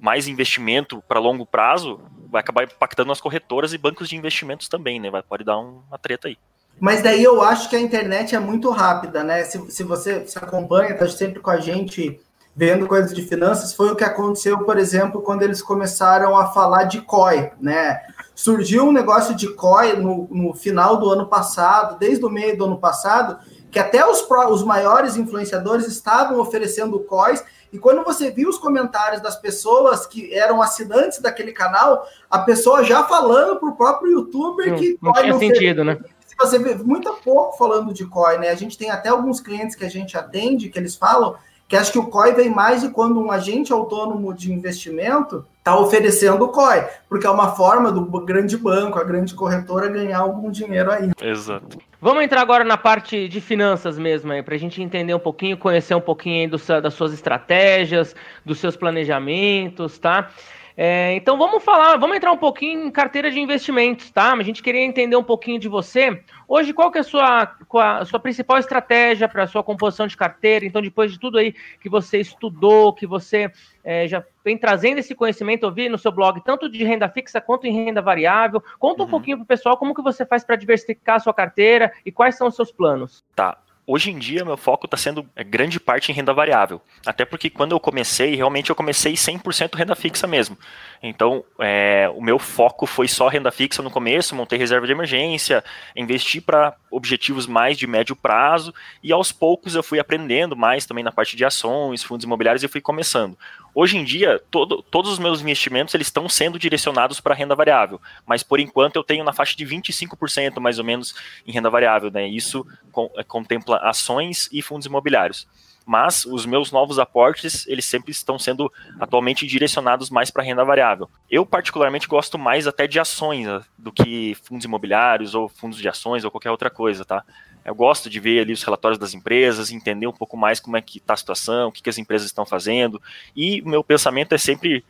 mais 0.00 0.28
investimento 0.28 1.02
para 1.08 1.18
longo 1.18 1.46
prazo 1.46 2.00
vai 2.30 2.40
acabar 2.40 2.64
impactando 2.64 3.12
as 3.12 3.20
corretoras 3.20 3.72
e 3.72 3.78
bancos 3.78 4.08
de 4.08 4.16
investimentos 4.16 4.68
também, 4.68 4.98
né? 4.98 5.10
Vai, 5.10 5.22
pode 5.22 5.44
dar 5.44 5.58
um, 5.58 5.82
uma 5.88 5.98
treta 5.98 6.28
aí. 6.28 6.36
Mas 6.80 7.02
daí 7.02 7.22
eu 7.22 7.40
acho 7.40 7.70
que 7.70 7.76
a 7.76 7.80
internet 7.80 8.34
é 8.34 8.40
muito 8.40 8.68
rápida, 8.70 9.22
né? 9.22 9.44
Se, 9.44 9.70
se 9.70 9.84
você 9.84 10.26
se 10.26 10.36
acompanha, 10.36 10.90
está 10.90 11.08
sempre 11.08 11.40
com 11.40 11.50
a 11.50 11.60
gente 11.60 12.20
vendo 12.56 12.86
coisas 12.86 13.12
de 13.12 13.22
finanças, 13.22 13.74
foi 13.74 13.90
o 13.90 13.96
que 13.96 14.04
aconteceu, 14.04 14.58
por 14.58 14.78
exemplo, 14.78 15.20
quando 15.22 15.42
eles 15.42 15.60
começaram 15.60 16.38
a 16.38 16.46
falar 16.46 16.84
de 16.84 17.00
COI, 17.00 17.50
né? 17.60 18.00
Surgiu 18.34 18.84
um 18.84 18.92
negócio 18.92 19.34
de 19.34 19.48
COI 19.48 19.96
no, 19.96 20.28
no 20.30 20.54
final 20.54 20.96
do 20.98 21.10
ano 21.10 21.26
passado, 21.26 21.98
desde 21.98 22.24
o 22.24 22.30
meio 22.30 22.56
do 22.56 22.64
ano 22.64 22.78
passado, 22.78 23.38
que 23.70 23.78
até 23.78 24.06
os, 24.06 24.24
os 24.50 24.62
maiores 24.62 25.16
influenciadores 25.16 25.88
estavam 25.88 26.38
oferecendo 26.38 27.00
COIs 27.00 27.42
e 27.72 27.78
quando 27.78 28.04
você 28.04 28.30
viu 28.30 28.48
os 28.48 28.56
comentários 28.56 29.20
das 29.20 29.34
pessoas 29.34 30.06
que 30.06 30.32
eram 30.32 30.62
assinantes 30.62 31.18
daquele 31.18 31.50
canal, 31.50 32.06
a 32.30 32.38
pessoa 32.38 32.84
já 32.84 33.02
falando 33.02 33.58
para 33.58 33.68
o 33.68 33.74
próprio 33.74 34.12
youtuber 34.12 34.70
não, 34.70 34.78
que 34.78 34.96
não 35.02 35.12
tinha 35.12 35.32
não 35.32 35.38
sentido, 35.40 35.82
né? 35.82 35.98
Você 36.38 36.56
vê 36.56 36.76
muito 36.76 37.12
pouco 37.24 37.56
falando 37.56 37.92
de 37.92 38.06
COI, 38.06 38.38
né? 38.38 38.50
A 38.50 38.54
gente 38.54 38.78
tem 38.78 38.90
até 38.90 39.08
alguns 39.08 39.40
clientes 39.40 39.74
que 39.74 39.84
a 39.84 39.90
gente 39.90 40.16
atende 40.16 40.68
que 40.68 40.78
eles 40.78 40.94
falam 40.94 41.34
que 41.68 41.76
acho 41.76 41.92
que 41.92 41.98
o 41.98 42.06
COI 42.06 42.34
vem 42.34 42.50
mais 42.50 42.82
de 42.82 42.90
quando 42.90 43.20
um 43.20 43.30
agente 43.30 43.72
autônomo 43.72 44.34
de 44.34 44.52
investimento 44.52 45.46
está 45.58 45.78
oferecendo 45.78 46.44
o 46.44 46.48
COI, 46.48 46.84
porque 47.08 47.26
é 47.26 47.30
uma 47.30 47.52
forma 47.52 47.90
do 47.90 48.02
grande 48.20 48.56
banco, 48.56 48.98
a 48.98 49.04
grande 49.04 49.34
corretora 49.34 49.88
ganhar 49.88 50.18
algum 50.18 50.50
dinheiro 50.50 50.90
aí. 50.90 51.10
Exato. 51.22 51.78
Vamos 52.00 52.22
entrar 52.22 52.42
agora 52.42 52.64
na 52.64 52.76
parte 52.76 53.28
de 53.28 53.40
finanças 53.40 53.98
mesmo 53.98 54.30
aí, 54.30 54.42
para 54.42 54.54
a 54.54 54.58
gente 54.58 54.82
entender 54.82 55.14
um 55.14 55.18
pouquinho, 55.18 55.56
conhecer 55.56 55.94
um 55.94 56.02
pouquinho 56.02 56.50
do, 56.50 56.58
das 56.82 56.92
suas 56.92 57.14
estratégias, 57.14 58.14
dos 58.44 58.58
seus 58.58 58.76
planejamentos, 58.76 59.98
tá? 59.98 60.30
É, 60.76 61.14
então 61.14 61.38
vamos 61.38 61.62
falar, 61.62 61.96
vamos 61.98 62.16
entrar 62.16 62.32
um 62.32 62.36
pouquinho 62.36 62.86
em 62.86 62.90
carteira 62.90 63.30
de 63.30 63.38
investimentos, 63.38 64.10
tá? 64.10 64.32
A 64.32 64.42
gente 64.42 64.60
queria 64.60 64.80
entender 64.80 65.14
um 65.14 65.22
pouquinho 65.22 65.58
de 65.60 65.68
você. 65.68 66.20
Hoje, 66.48 66.72
qual 66.72 66.90
que 66.90 66.98
é 66.98 67.00
a 67.00 67.04
sua, 67.04 67.56
a 67.72 68.04
sua 68.04 68.18
principal 68.18 68.58
estratégia 68.58 69.28
para 69.28 69.44
a 69.44 69.46
sua 69.46 69.62
composição 69.62 70.08
de 70.08 70.16
carteira? 70.16 70.64
Então, 70.64 70.82
depois 70.82 71.12
de 71.12 71.18
tudo 71.20 71.38
aí 71.38 71.54
que 71.80 71.88
você 71.88 72.18
estudou, 72.18 72.92
que 72.92 73.06
você 73.06 73.52
é, 73.84 74.08
já 74.08 74.24
vem 74.44 74.58
trazendo 74.58 74.98
esse 74.98 75.14
conhecimento, 75.14 75.64
eu 75.64 75.72
vi 75.72 75.88
no 75.88 75.96
seu 75.96 76.10
blog, 76.10 76.42
tanto 76.44 76.68
de 76.68 76.82
renda 76.82 77.08
fixa 77.08 77.40
quanto 77.40 77.66
em 77.68 77.84
renda 77.84 78.02
variável. 78.02 78.60
Conta 78.78 79.02
um 79.02 79.04
uhum. 79.04 79.10
pouquinho 79.10 79.36
para 79.38 79.44
o 79.44 79.46
pessoal 79.46 79.76
como 79.76 79.94
que 79.94 80.02
você 80.02 80.26
faz 80.26 80.42
para 80.42 80.56
diversificar 80.56 81.16
a 81.16 81.20
sua 81.20 81.32
carteira 81.32 81.92
e 82.04 82.10
quais 82.10 82.36
são 82.36 82.48
os 82.48 82.56
seus 82.56 82.72
planos. 82.72 83.24
Tá. 83.36 83.58
Hoje 83.86 84.10
em 84.10 84.18
dia, 84.18 84.44
meu 84.44 84.56
foco 84.56 84.86
está 84.86 84.96
sendo 84.96 85.28
é, 85.36 85.44
grande 85.44 85.78
parte 85.78 86.10
em 86.10 86.14
renda 86.14 86.32
variável. 86.32 86.80
Até 87.04 87.24
porque 87.24 87.50
quando 87.50 87.72
eu 87.72 87.80
comecei, 87.80 88.34
realmente 88.34 88.70
eu 88.70 88.76
comecei 88.76 89.12
100% 89.12 89.74
renda 89.74 89.94
fixa 89.94 90.26
mesmo. 90.26 90.56
Então, 91.02 91.44
é, 91.60 92.10
o 92.14 92.22
meu 92.22 92.38
foco 92.38 92.86
foi 92.86 93.06
só 93.08 93.28
renda 93.28 93.50
fixa 93.50 93.82
no 93.82 93.90
começo, 93.90 94.34
montei 94.34 94.58
reserva 94.58 94.86
de 94.86 94.92
emergência, 94.92 95.62
investi 95.94 96.40
para 96.40 96.74
objetivos 96.94 97.46
mais 97.46 97.76
de 97.76 97.86
médio 97.86 98.14
prazo, 98.14 98.72
e 99.02 99.12
aos 99.12 99.32
poucos 99.32 99.74
eu 99.74 99.82
fui 99.82 99.98
aprendendo 99.98 100.56
mais 100.56 100.86
também 100.86 101.02
na 101.02 101.12
parte 101.12 101.36
de 101.36 101.44
ações, 101.44 102.02
fundos 102.02 102.24
imobiliários 102.24 102.62
e 102.62 102.68
fui 102.68 102.80
começando. 102.80 103.36
Hoje 103.74 103.96
em 103.96 104.04
dia, 104.04 104.40
todo, 104.50 104.82
todos 104.82 105.10
os 105.10 105.18
meus 105.18 105.40
investimentos 105.40 105.94
eles 105.94 106.06
estão 106.06 106.28
sendo 106.28 106.58
direcionados 106.58 107.20
para 107.20 107.34
renda 107.34 107.54
variável, 107.54 108.00
mas 108.24 108.42
por 108.42 108.60
enquanto 108.60 108.96
eu 108.96 109.02
tenho 109.02 109.24
na 109.24 109.32
faixa 109.32 109.56
de 109.56 109.66
25% 109.66 110.60
mais 110.60 110.78
ou 110.78 110.84
menos 110.84 111.14
em 111.46 111.52
renda 111.52 111.68
variável, 111.68 112.10
né? 112.10 112.28
Isso 112.28 112.64
com, 112.92 113.10
é, 113.16 113.24
contempla 113.24 113.78
ações 113.78 114.48
e 114.52 114.62
fundos 114.62 114.86
imobiliários 114.86 115.46
mas 115.84 116.24
os 116.24 116.46
meus 116.46 116.72
novos 116.72 116.98
aportes, 116.98 117.66
eles 117.66 117.84
sempre 117.84 118.10
estão 118.10 118.38
sendo 118.38 118.72
atualmente 118.98 119.46
direcionados 119.46 120.10
mais 120.10 120.30
para 120.30 120.42
renda 120.42 120.64
variável. 120.64 121.08
Eu 121.30 121.44
particularmente 121.44 122.08
gosto 122.08 122.38
mais 122.38 122.66
até 122.66 122.86
de 122.86 122.98
ações 122.98 123.46
né, 123.46 123.60
do 123.76 123.92
que 123.92 124.34
fundos 124.42 124.64
imobiliários 124.64 125.34
ou 125.34 125.48
fundos 125.48 125.78
de 125.78 125.88
ações 125.88 126.24
ou 126.24 126.30
qualquer 126.30 126.50
outra 126.50 126.70
coisa, 126.70 127.04
tá? 127.04 127.24
Eu 127.64 127.74
gosto 127.74 128.10
de 128.10 128.20
ver 128.20 128.40
ali 128.40 128.52
os 128.52 128.62
relatórios 128.62 128.98
das 128.98 129.14
empresas, 129.14 129.70
entender 129.70 130.06
um 130.06 130.12
pouco 130.12 130.36
mais 130.36 130.60
como 130.60 130.76
é 130.76 130.82
que 130.82 130.98
está 130.98 131.14
a 131.14 131.16
situação, 131.16 131.68
o 131.68 131.72
que, 131.72 131.82
que 131.82 131.88
as 131.88 131.96
empresas 131.96 132.26
estão 132.26 132.44
fazendo, 132.44 133.00
e 133.34 133.62
o 133.62 133.68
meu 133.68 133.82
pensamento 133.82 134.34
é 134.34 134.38
sempre 134.38 134.84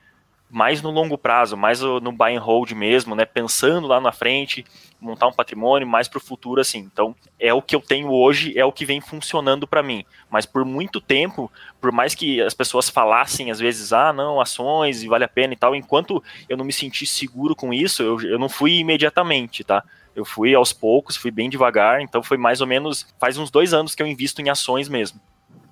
mais 0.51 0.81
no 0.81 0.91
longo 0.91 1.19
prazo, 1.19 1.57
mais 1.57 1.81
no 1.81 2.13
buy 2.13 2.37
and 2.37 2.41
hold 2.41 2.71
mesmo, 2.73 3.15
né? 3.15 3.25
Pensando 3.25 3.87
lá 3.87 4.01
na 4.01 4.13
frente, 4.13 4.65
montar 5.01 5.27
um 5.27 5.33
patrimônio 5.33 5.87
mais 5.87 6.07
para 6.07 6.19
o 6.19 6.21
futuro, 6.21 6.61
assim. 6.61 6.79
Então, 6.79 7.15
é 7.39 7.53
o 7.53 7.61
que 7.61 7.75
eu 7.75 7.81
tenho 7.81 8.11
hoje, 8.11 8.57
é 8.57 8.65
o 8.65 8.73
que 8.73 8.87
vem 8.87 9.01
funcionando 9.01 9.67
para 9.67 9.83
mim. 9.83 10.05
Mas 10.31 10.47
por 10.47 10.65
muito 10.65 11.01
tempo, 11.01 11.51
por 11.81 11.91
mais 11.91 12.15
que 12.15 12.41
as 12.41 12.55
pessoas 12.55 12.89
falassem 12.89 13.51
às 13.51 13.59
vezes, 13.59 13.93
ah, 13.93 14.13
não, 14.13 14.41
ações 14.41 15.03
e 15.03 15.09
vale 15.09 15.25
a 15.25 15.29
pena 15.29 15.55
e 15.55 15.57
tal, 15.57 15.75
enquanto 15.75 16.23
eu 16.49 16.57
não 16.57 16.65
me 16.65 16.73
senti 16.73 17.07
seguro 17.07 17.55
com 17.57 17.73
isso, 17.73 18.03
eu, 18.03 18.21
eu 18.23 18.39
não 18.39 18.49
fui 18.49 18.79
imediatamente, 18.79 19.65
tá? 19.65 19.83
Eu 20.15 20.25
fui 20.25 20.55
aos 20.55 20.73
poucos, 20.73 21.17
fui 21.17 21.31
bem 21.31 21.51
devagar, 21.51 22.01
então 22.01 22.23
foi 22.23 22.37
mais 22.37 22.61
ou 22.61 22.67
menos, 22.67 23.07
faz 23.19 23.37
uns 23.37 23.51
dois 23.51 23.75
anos 23.75 23.95
que 23.95 24.03
eu 24.03 24.07
invisto 24.07 24.41
em 24.41 24.49
ações 24.49 24.89
mesmo. 24.89 25.21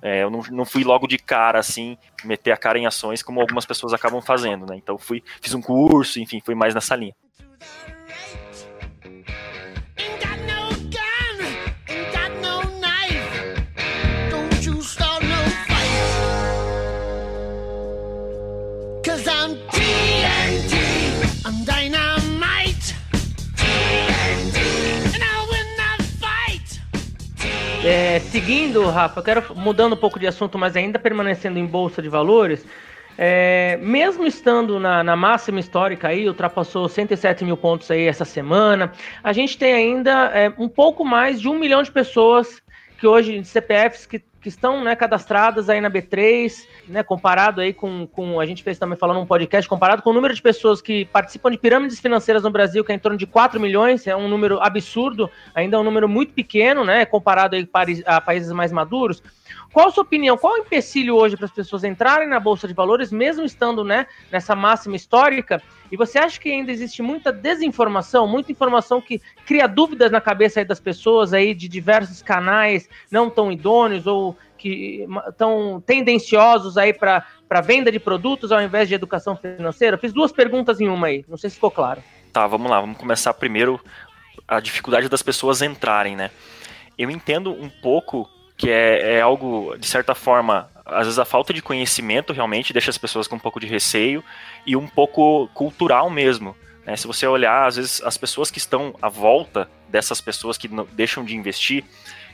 É, 0.02 0.25
eu 0.25 0.30
não, 0.30 0.42
não, 0.50 0.64
fui 0.64 0.82
logo 0.82 1.06
de 1.06 1.16
cara, 1.16 1.61
assim, 1.61 1.97
meter 2.25 2.50
a 2.50 2.56
cara 2.56 2.76
em 2.76 2.87
ações 2.87 3.23
como 3.23 3.40
algumas 3.40 3.64
pessoas 3.64 3.92
acabam 3.92 4.21
fazendo, 4.21 4.66
né? 4.66 4.76
Então 4.76 4.99
fui, 4.99 5.23
fiz 5.40 5.54
um 5.54 5.62
curso, 5.62 6.18
enfim, 6.18 6.42
fui 6.44 6.56
mais 6.56 6.75
nessa 6.75 6.97
linha. 6.97 7.14
É, 27.84 28.20
seguindo, 28.20 28.88
Rafa, 28.88 29.18
eu 29.18 29.24
quero 29.24 29.56
mudando 29.56 29.94
um 29.94 29.96
pouco 29.96 30.16
de 30.16 30.26
assunto, 30.26 30.56
mas 30.56 30.76
ainda 30.76 31.00
permanecendo 31.00 31.58
em 31.58 31.66
bolsa 31.66 32.00
de 32.00 32.08
valores. 32.08 32.64
É, 33.18 33.76
mesmo 33.82 34.24
estando 34.24 34.78
na, 34.78 35.02
na, 35.02 35.16
máxima 35.16 35.58
histórica 35.58 36.08
aí, 36.08 36.28
ultrapassou 36.28 36.88
107 36.88 37.44
mil 37.44 37.56
pontos 37.56 37.90
aí 37.90 38.06
essa 38.06 38.24
semana, 38.24 38.92
a 39.22 39.32
gente 39.32 39.58
tem 39.58 39.72
ainda 39.74 40.30
é, 40.32 40.52
um 40.56 40.68
pouco 40.68 41.04
mais 41.04 41.40
de 41.40 41.48
um 41.48 41.58
milhão 41.58 41.82
de 41.82 41.90
pessoas 41.90 42.62
que 42.98 43.06
hoje, 43.06 43.44
CPFs 43.44 44.06
que 44.06 44.22
que 44.42 44.49
estão 44.49 44.82
né, 44.82 44.96
cadastradas 44.96 45.70
aí 45.70 45.80
na 45.80 45.88
B3, 45.88 46.66
né, 46.88 47.02
comparado 47.04 47.61
aí 47.61 47.72
com, 47.72 48.08
com, 48.08 48.40
a 48.40 48.44
gente 48.44 48.62
fez 48.62 48.76
também 48.76 48.99
falando 48.99 49.20
um 49.20 49.26
podcast, 49.26 49.68
comparado 49.68 50.02
com 50.02 50.11
o 50.11 50.12
número 50.12 50.34
de 50.34 50.42
pessoas 50.42 50.82
que 50.82 51.04
participam 51.06 51.49
de 51.49 51.56
pirâmides 51.56 52.00
financeiras 52.00 52.42
no 52.42 52.50
Brasil, 52.50 52.84
que 52.84 52.90
é 52.90 52.94
em 52.96 52.99
torno 52.99 53.16
de 53.16 53.25
4 53.25 53.61
milhões, 53.61 54.04
é 54.04 54.16
um 54.16 54.28
número 54.28 54.61
absurdo, 54.61 55.30
ainda 55.54 55.76
é 55.76 55.80
um 55.80 55.84
número 55.84 56.08
muito 56.08 56.32
pequeno, 56.32 56.84
né, 56.84 57.06
comparado 57.06 57.54
aí 57.54 57.68
a 58.04 58.20
países 58.20 58.50
mais 58.50 58.72
maduros. 58.72 59.22
Qual 59.72 59.88
a 59.88 59.90
sua 59.90 60.02
opinião? 60.02 60.37
Qual 60.37 60.54
o 60.54 60.58
empecilho 60.58 61.14
hoje 61.14 61.37
para 61.37 61.46
as 61.46 61.52
pessoas 61.52 61.84
entrarem 61.84 62.28
na 62.28 62.40
Bolsa 62.40 62.66
de 62.66 62.75
Valores, 62.75 63.12
mesmo 63.12 63.44
estando 63.44 63.84
né, 63.84 64.06
nessa 64.30 64.56
máxima 64.56 64.96
histórica? 64.96 65.62
E 65.92 65.96
você 65.96 66.18
acha 66.18 66.40
que 66.40 66.50
ainda 66.50 66.72
existe 66.72 67.02
muita 67.02 67.30
desinformação, 67.30 68.26
muita 68.26 68.50
informação 68.50 68.99
que 68.99 69.20
cria 69.44 69.66
dúvidas 69.68 70.11
na 70.11 70.22
cabeça 70.22 70.64
das 70.64 70.80
pessoas 70.80 71.34
aí 71.34 71.52
de 71.52 71.68
diversos 71.68 72.22
canais 72.22 72.88
não 73.11 73.28
tão 73.28 73.52
idôneos 73.52 74.06
ou 74.06 74.34
que 74.56 75.06
estão 75.28 75.82
tendenciosos 75.84 76.78
aí 76.78 76.94
para 76.94 77.26
venda 77.62 77.92
de 77.92 78.00
produtos 78.00 78.50
ao 78.50 78.62
invés 78.62 78.88
de 78.88 78.94
educação 78.94 79.37
financeira? 79.37 79.99
fiz 79.99 80.14
duas 80.14 80.32
perguntas 80.32 80.80
em 80.80 80.88
uma 80.88 81.08
aí, 81.08 81.26
não 81.28 81.37
sei 81.37 81.50
se 81.50 81.56
ficou 81.56 81.70
claro. 81.70 82.02
Tá, 82.32 82.46
vamos 82.46 82.70
lá, 82.70 82.80
vamos 82.80 82.96
começar 82.96 83.34
primeiro 83.34 83.78
a 84.49 84.61
dificuldade 84.61 85.11
das 85.11 85.22
pessoas 85.22 85.61
entrarem, 85.61 86.16
né? 86.16 86.30
Eu 86.96 87.11
entendo 87.11 87.52
um 87.52 87.68
pouco 87.68 88.26
que 88.56 88.70
é, 88.70 89.16
é 89.16 89.20
algo, 89.20 89.76
de 89.76 89.87
certa 89.87 90.14
forma, 90.14 90.70
às 90.84 91.06
vezes 91.06 91.18
a 91.18 91.24
falta 91.24 91.52
de 91.52 91.62
conhecimento 91.62 92.32
realmente 92.32 92.72
deixa 92.72 92.90
as 92.90 92.98
pessoas 92.98 93.26
com 93.26 93.36
um 93.36 93.40
pouco 93.40 93.60
de 93.60 93.66
receio 93.66 94.22
e 94.66 94.76
um 94.76 94.86
pouco 94.86 95.48
cultural 95.54 96.10
mesmo. 96.10 96.56
Né? 96.84 96.96
Se 96.96 97.06
você 97.06 97.26
olhar, 97.26 97.66
às 97.66 97.76
vezes 97.76 98.02
as 98.02 98.16
pessoas 98.16 98.50
que 98.50 98.58
estão 98.58 98.94
à 99.00 99.08
volta 99.08 99.68
dessas 99.88 100.20
pessoas 100.20 100.58
que 100.58 100.68
deixam 100.92 101.24
de 101.24 101.36
investir, 101.36 101.84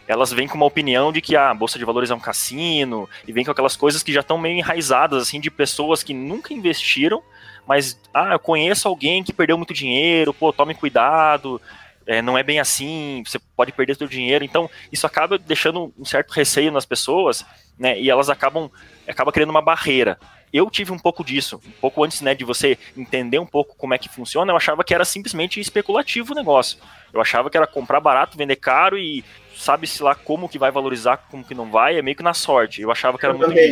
elas 0.06 0.32
vêm 0.32 0.48
com 0.48 0.56
uma 0.56 0.64
opinião 0.64 1.12
de 1.12 1.20
que 1.20 1.36
ah, 1.36 1.50
a 1.50 1.54
bolsa 1.54 1.78
de 1.78 1.84
valores 1.84 2.10
é 2.10 2.14
um 2.14 2.20
cassino 2.20 3.08
e 3.26 3.32
vêm 3.32 3.44
com 3.44 3.50
aquelas 3.50 3.76
coisas 3.76 4.02
que 4.02 4.12
já 4.12 4.20
estão 4.20 4.38
meio 4.38 4.56
enraizadas 4.58 5.22
assim 5.22 5.38
de 5.38 5.50
pessoas 5.50 6.02
que 6.02 6.14
nunca 6.14 6.54
investiram, 6.54 7.22
mas 7.66 8.00
ah, 8.14 8.32
eu 8.32 8.38
conheço 8.38 8.88
alguém 8.88 9.22
que 9.22 9.34
perdeu 9.34 9.58
muito 9.58 9.74
dinheiro, 9.74 10.32
pô, 10.32 10.50
tome 10.50 10.74
cuidado, 10.74 11.60
é, 12.08 12.22
não 12.22 12.38
é 12.38 12.42
bem 12.42 12.58
assim, 12.58 13.22
você 13.24 13.38
pode 13.54 13.70
perder 13.70 13.94
seu 13.94 14.08
dinheiro. 14.08 14.42
Então, 14.42 14.68
isso 14.90 15.06
acaba 15.06 15.36
deixando 15.38 15.92
um 15.96 16.06
certo 16.06 16.30
receio 16.30 16.72
nas 16.72 16.86
pessoas, 16.86 17.44
né? 17.78 18.00
E 18.00 18.08
elas 18.08 18.30
acabam 18.30 18.70
acaba 19.06 19.30
criando 19.30 19.50
uma 19.50 19.60
barreira. 19.60 20.18
Eu 20.50 20.70
tive 20.70 20.90
um 20.90 20.98
pouco 20.98 21.22
disso, 21.22 21.60
um 21.66 21.70
pouco 21.72 22.02
antes, 22.02 22.22
né, 22.22 22.34
de 22.34 22.42
você 22.42 22.78
entender 22.96 23.38
um 23.38 23.44
pouco 23.44 23.76
como 23.76 23.92
é 23.92 23.98
que 23.98 24.08
funciona, 24.08 24.50
eu 24.50 24.56
achava 24.56 24.82
que 24.82 24.94
era 24.94 25.04
simplesmente 25.04 25.60
especulativo 25.60 26.32
o 26.32 26.34
negócio. 26.34 26.78
Eu 27.12 27.20
achava 27.20 27.50
que 27.50 27.56
era 27.58 27.66
comprar 27.66 28.00
barato, 28.00 28.38
vender 28.38 28.56
caro 28.56 28.96
e 28.96 29.22
sabe-se 29.54 30.02
lá 30.02 30.14
como 30.14 30.48
que 30.48 30.58
vai 30.58 30.70
valorizar, 30.70 31.18
como 31.30 31.44
que 31.44 31.54
não 31.54 31.70
vai, 31.70 31.98
é 31.98 32.02
meio 32.02 32.16
que 32.16 32.22
na 32.22 32.32
sorte. 32.32 32.80
Eu 32.80 32.90
achava 32.90 33.18
que 33.18 33.26
era 33.26 33.34
eu 33.34 33.38
muito 33.38 33.50
também. 33.50 33.70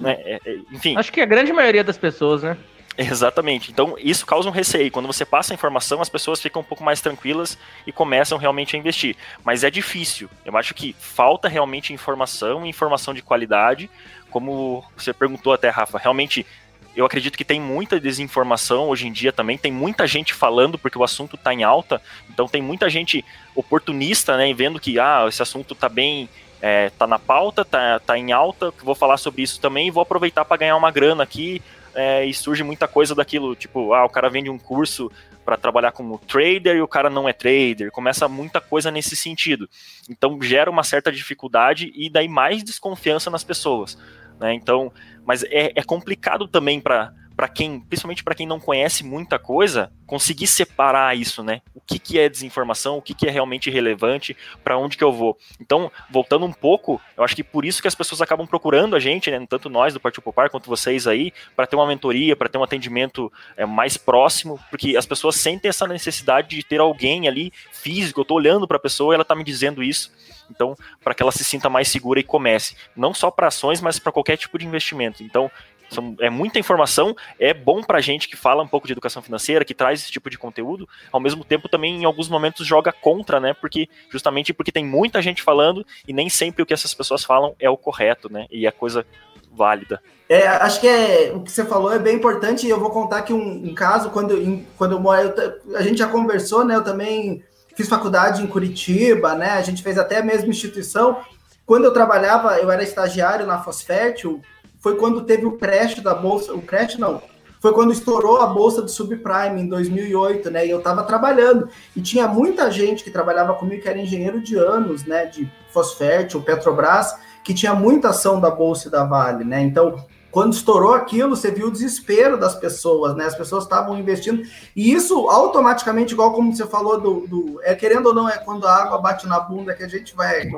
Né? 0.00 0.16
É, 0.24 0.40
é, 0.44 0.56
enfim. 0.72 0.96
Acho 0.96 1.12
que 1.12 1.20
a 1.20 1.26
grande 1.26 1.52
maioria 1.52 1.84
das 1.84 1.96
pessoas, 1.96 2.42
né? 2.42 2.56
Exatamente. 2.96 3.70
Então, 3.70 3.96
isso 3.98 4.26
causa 4.26 4.48
um 4.48 4.52
receio. 4.52 4.90
Quando 4.90 5.06
você 5.06 5.24
passa 5.24 5.52
a 5.52 5.54
informação, 5.54 6.00
as 6.00 6.08
pessoas 6.08 6.40
ficam 6.40 6.60
um 6.60 6.64
pouco 6.64 6.84
mais 6.84 7.00
tranquilas 7.00 7.56
e 7.86 7.92
começam 7.92 8.38
realmente 8.38 8.76
a 8.76 8.78
investir. 8.78 9.16
Mas 9.44 9.64
é 9.64 9.70
difícil. 9.70 10.28
Eu 10.44 10.56
acho 10.56 10.74
que 10.74 10.94
falta 10.98 11.48
realmente 11.48 11.92
informação, 11.92 12.66
informação 12.66 13.14
de 13.14 13.22
qualidade. 13.22 13.90
Como 14.30 14.84
você 14.96 15.12
perguntou 15.12 15.52
até, 15.52 15.70
Rafa, 15.70 15.98
realmente 15.98 16.46
eu 16.94 17.06
acredito 17.06 17.38
que 17.38 17.44
tem 17.44 17.58
muita 17.58 17.98
desinformação 17.98 18.88
hoje 18.88 19.08
em 19.08 19.12
dia 19.12 19.32
também. 19.32 19.56
Tem 19.56 19.72
muita 19.72 20.06
gente 20.06 20.34
falando 20.34 20.78
porque 20.78 20.98
o 20.98 21.04
assunto 21.04 21.36
está 21.36 21.54
em 21.54 21.64
alta. 21.64 22.02
Então, 22.28 22.46
tem 22.46 22.60
muita 22.60 22.90
gente 22.90 23.24
oportunista, 23.54 24.36
né, 24.36 24.52
vendo 24.52 24.78
que 24.78 24.98
ah, 24.98 25.24
esse 25.26 25.40
assunto 25.40 25.72
está 25.72 25.88
bem 25.88 26.28
é, 26.60 26.90
tá 26.90 27.08
na 27.08 27.18
pauta, 27.18 27.64
tá, 27.64 27.98
tá 27.98 28.16
em 28.16 28.30
alta, 28.30 28.72
vou 28.84 28.94
falar 28.94 29.16
sobre 29.16 29.42
isso 29.42 29.60
também 29.60 29.88
e 29.88 29.90
vou 29.90 30.00
aproveitar 30.00 30.44
para 30.44 30.58
ganhar 30.58 30.76
uma 30.76 30.92
grana 30.92 31.24
aqui, 31.24 31.60
é, 31.94 32.24
e 32.24 32.32
surge 32.32 32.62
muita 32.62 32.88
coisa 32.88 33.14
daquilo, 33.14 33.54
tipo, 33.54 33.92
ah, 33.92 34.04
o 34.04 34.08
cara 34.08 34.28
vende 34.28 34.50
um 34.50 34.58
curso 34.58 35.10
para 35.44 35.56
trabalhar 35.56 35.92
como 35.92 36.18
trader 36.18 36.76
e 36.76 36.82
o 36.82 36.88
cara 36.88 37.10
não 37.10 37.28
é 37.28 37.32
trader, 37.32 37.90
começa 37.90 38.28
muita 38.28 38.60
coisa 38.60 38.90
nesse 38.90 39.16
sentido. 39.16 39.68
Então 40.08 40.40
gera 40.40 40.70
uma 40.70 40.84
certa 40.84 41.10
dificuldade 41.10 41.92
e 41.94 42.08
daí 42.08 42.28
mais 42.28 42.62
desconfiança 42.62 43.28
nas 43.30 43.42
pessoas. 43.42 43.98
Né? 44.38 44.54
Então, 44.54 44.92
mas 45.24 45.42
é, 45.44 45.72
é 45.74 45.82
complicado 45.82 46.46
também 46.46 46.80
para 46.80 47.12
para 47.36 47.48
quem, 47.48 47.80
principalmente 47.80 48.22
para 48.22 48.34
quem 48.34 48.46
não 48.46 48.60
conhece 48.60 49.04
muita 49.04 49.38
coisa, 49.38 49.92
conseguir 50.06 50.46
separar 50.46 51.16
isso, 51.16 51.42
né? 51.42 51.62
O 51.74 51.80
que, 51.80 51.98
que 51.98 52.18
é 52.18 52.28
desinformação, 52.28 52.98
o 52.98 53.02
que, 53.02 53.14
que 53.14 53.26
é 53.26 53.30
realmente 53.30 53.70
relevante, 53.70 54.36
para 54.62 54.76
onde 54.76 54.96
que 54.96 55.04
eu 55.04 55.12
vou. 55.12 55.38
Então, 55.60 55.90
voltando 56.10 56.44
um 56.44 56.52
pouco, 56.52 57.00
eu 57.16 57.24
acho 57.24 57.34
que 57.34 57.42
por 57.42 57.64
isso 57.64 57.80
que 57.80 57.88
as 57.88 57.94
pessoas 57.94 58.20
acabam 58.20 58.46
procurando 58.46 58.94
a 58.94 59.00
gente, 59.00 59.30
né? 59.30 59.44
Tanto 59.48 59.70
nós 59.70 59.94
do 59.94 60.00
Partido 60.00 60.22
Popular 60.22 60.50
quanto 60.50 60.68
vocês 60.68 61.06
aí, 61.06 61.32
para 61.56 61.66
ter 61.66 61.76
uma 61.76 61.86
mentoria, 61.86 62.36
para 62.36 62.48
ter 62.48 62.58
um 62.58 62.62
atendimento 62.62 63.32
é, 63.56 63.64
mais 63.64 63.96
próximo, 63.96 64.60
porque 64.70 64.96
as 64.96 65.06
pessoas 65.06 65.36
sentem 65.36 65.68
essa 65.68 65.86
necessidade 65.86 66.48
de 66.54 66.62
ter 66.62 66.80
alguém 66.80 67.26
ali 67.26 67.52
físico. 67.72 68.20
Eu 68.20 68.22
estou 68.22 68.36
olhando 68.36 68.68
para 68.68 68.76
a 68.76 68.80
pessoa, 68.80 69.14
ela 69.14 69.22
está 69.22 69.34
me 69.34 69.44
dizendo 69.44 69.82
isso. 69.82 70.12
Então, 70.50 70.76
para 71.02 71.14
que 71.14 71.22
ela 71.22 71.32
se 71.32 71.44
sinta 71.44 71.70
mais 71.70 71.88
segura 71.88 72.20
e 72.20 72.22
comece, 72.22 72.76
não 72.94 73.14
só 73.14 73.30
para 73.30 73.48
ações, 73.48 73.80
mas 73.80 73.98
para 73.98 74.12
qualquer 74.12 74.36
tipo 74.36 74.58
de 74.58 74.66
investimento. 74.66 75.22
Então, 75.22 75.50
são, 75.92 76.16
é 76.20 76.30
muita 76.30 76.58
informação, 76.58 77.14
é 77.38 77.52
bom 77.52 77.82
pra 77.82 78.00
gente 78.00 78.28
que 78.28 78.36
fala 78.36 78.62
um 78.62 78.68
pouco 78.68 78.86
de 78.86 78.92
educação 78.92 79.22
financeira, 79.22 79.64
que 79.64 79.74
traz 79.74 80.00
esse 80.00 80.10
tipo 80.10 80.30
de 80.30 80.38
conteúdo, 80.38 80.88
ao 81.10 81.20
mesmo 81.20 81.44
tempo 81.44 81.68
também 81.68 82.02
em 82.02 82.04
alguns 82.04 82.28
momentos 82.28 82.66
joga 82.66 82.92
contra, 82.92 83.38
né? 83.38 83.54
Porque 83.54 83.88
justamente 84.10 84.52
porque 84.52 84.72
tem 84.72 84.84
muita 84.84 85.22
gente 85.22 85.42
falando 85.42 85.86
e 86.06 86.12
nem 86.12 86.28
sempre 86.28 86.62
o 86.62 86.66
que 86.66 86.74
essas 86.74 86.94
pessoas 86.94 87.24
falam 87.24 87.54
é 87.58 87.68
o 87.68 87.76
correto, 87.76 88.32
né? 88.32 88.46
E 88.50 88.66
é 88.66 88.70
coisa 88.70 89.06
válida. 89.52 90.00
É, 90.28 90.46
acho 90.46 90.80
que 90.80 90.88
é, 90.88 91.30
o 91.34 91.40
que 91.40 91.52
você 91.52 91.64
falou 91.64 91.92
é 91.92 91.98
bem 91.98 92.16
importante 92.16 92.66
e 92.66 92.70
eu 92.70 92.80
vou 92.80 92.90
contar 92.90 93.18
aqui 93.18 93.34
um, 93.34 93.66
um 93.66 93.74
caso 93.74 94.10
quando, 94.10 94.40
em, 94.40 94.66
quando 94.78 94.92
eu 94.92 95.00
moro, 95.00 95.34
a 95.76 95.82
gente 95.82 95.98
já 95.98 96.08
conversou, 96.08 96.64
né? 96.64 96.74
Eu 96.74 96.82
também 96.82 97.44
fiz 97.76 97.88
faculdade 97.88 98.42
em 98.42 98.46
Curitiba, 98.46 99.34
né? 99.34 99.50
A 99.50 99.62
gente 99.62 99.82
fez 99.82 99.98
até 99.98 100.18
a 100.18 100.24
mesma 100.24 100.48
instituição. 100.48 101.18
Quando 101.66 101.84
eu 101.84 101.92
trabalhava, 101.92 102.56
eu 102.58 102.70
era 102.70 102.82
estagiário 102.82 103.46
na 103.46 103.62
Fosfértil, 103.62 104.40
foi 104.82 104.96
quando 104.96 105.22
teve 105.22 105.46
o 105.46 105.52
crash 105.52 106.00
da 106.00 106.12
bolsa, 106.12 106.52
o 106.52 106.60
crash 106.60 106.98
não, 106.98 107.22
foi 107.60 107.72
quando 107.72 107.92
estourou 107.92 108.38
a 108.38 108.46
bolsa 108.46 108.82
do 108.82 108.90
subprime 108.90 109.62
em 109.62 109.68
2008, 109.68 110.50
né? 110.50 110.66
E 110.66 110.70
eu 110.70 110.78
estava 110.78 111.04
trabalhando 111.04 111.68
e 111.94 112.02
tinha 112.02 112.26
muita 112.26 112.68
gente 112.72 113.04
que 113.04 113.10
trabalhava 113.10 113.54
comigo 113.54 113.80
que 113.80 113.88
era 113.88 114.00
engenheiro 114.00 114.42
de 114.42 114.56
anos, 114.56 115.04
né? 115.04 115.26
De 115.26 115.48
Fosfértil, 115.72 116.42
Petrobras, 116.42 117.14
que 117.44 117.54
tinha 117.54 117.72
muita 117.72 118.08
ação 118.08 118.40
da 118.40 118.50
bolsa 118.50 118.88
e 118.88 118.90
da 118.90 119.04
Vale, 119.04 119.44
né? 119.44 119.62
Então 119.62 120.04
quando 120.32 120.54
estourou 120.54 120.94
aquilo, 120.94 121.36
você 121.36 121.50
viu 121.50 121.68
o 121.68 121.70
desespero 121.70 122.40
das 122.40 122.54
pessoas, 122.54 123.14
né? 123.14 123.26
As 123.26 123.36
pessoas 123.36 123.64
estavam 123.64 123.98
investindo. 123.98 124.42
E 124.74 124.90
isso 124.90 125.28
automaticamente, 125.28 126.14
igual 126.14 126.32
como 126.32 126.56
você 126.56 126.66
falou, 126.66 126.98
do, 126.98 127.26
do, 127.26 127.60
é 127.62 127.74
querendo 127.74 128.06
ou 128.06 128.14
não, 128.14 128.26
é 128.26 128.38
quando 128.38 128.66
a 128.66 128.74
água 128.74 128.98
bate 128.98 129.28
na 129.28 129.38
bunda 129.38 129.74
que 129.74 129.84
a 129.84 129.88
gente 129.88 130.16
vai, 130.16 130.50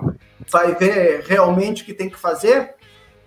vai 0.49 0.77
ver 0.77 1.25
realmente 1.27 1.83
o 1.83 1.85
que 1.85 1.93
tem 1.93 2.09
que 2.09 2.19
fazer. 2.19 2.77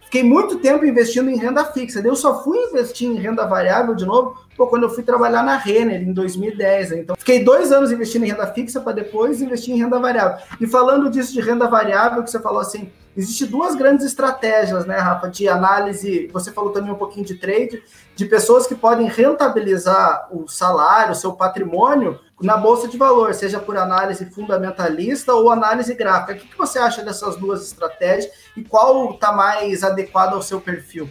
Fiquei 0.07 0.23
muito 0.23 0.59
tempo 0.59 0.85
investindo 0.85 1.29
em 1.29 1.35
renda 1.35 1.65
fixa. 1.65 1.99
Eu 1.99 2.15
só 2.15 2.41
fui 2.41 2.57
investir 2.59 3.09
em 3.09 3.15
renda 3.15 3.45
variável 3.45 3.93
de 3.93 4.05
novo 4.05 4.37
pô, 4.57 4.67
quando 4.67 4.83
eu 4.83 4.89
fui 4.89 5.03
trabalhar 5.03 5.43
na 5.43 5.55
Renner 5.55 6.01
em 6.01 6.11
2010. 6.11 6.89
Né? 6.89 6.99
Então, 6.99 7.15
fiquei 7.15 7.43
dois 7.43 7.71
anos 7.71 7.91
investindo 7.91 8.25
em 8.25 8.29
renda 8.29 8.47
fixa 8.47 8.81
para 8.81 8.91
depois 8.91 9.41
investir 9.41 9.75
em 9.75 9.77
renda 9.77 9.99
variável. 9.99 10.43
E 10.59 10.65
falando 10.65 11.09
disso 11.09 11.31
de 11.31 11.39
renda 11.39 11.67
variável, 11.67 12.23
que 12.23 12.31
você 12.31 12.39
falou 12.39 12.59
assim, 12.59 12.91
Existem 13.17 13.47
duas 13.47 13.73
grandes 13.73 14.05
estratégias, 14.05 14.85
né, 14.85 14.95
Rafa, 14.99 15.27
de 15.27 15.49
análise. 15.49 16.29
Você 16.31 16.51
falou 16.51 16.71
também 16.71 16.91
um 16.91 16.97
pouquinho 16.97 17.25
de 17.25 17.33
trade, 17.33 17.81
de 18.15 18.25
pessoas 18.25 18.67
que 18.67 18.75
podem 18.75 19.07
rentabilizar 19.07 20.27
o 20.31 20.47
salário, 20.47 21.13
o 21.13 21.15
seu 21.15 21.33
patrimônio 21.33 22.19
na 22.39 22.55
bolsa 22.55 22.87
de 22.87 22.95
valor, 22.95 23.33
seja 23.33 23.59
por 23.59 23.75
análise 23.75 24.23
fundamentalista 24.29 25.33
ou 25.33 25.49
análise 25.49 25.95
gráfica. 25.95 26.33
O 26.33 26.35
que, 26.35 26.55
você 26.55 26.77
acha 26.77 27.01
dessas 27.01 27.35
duas 27.37 27.63
estratégias 27.63 28.31
e 28.55 28.63
qual 28.63 29.09
está 29.13 29.31
mais 29.31 29.83
adequado 29.83 30.35
ao 30.35 30.41
seu 30.43 30.61
perfil? 30.61 31.09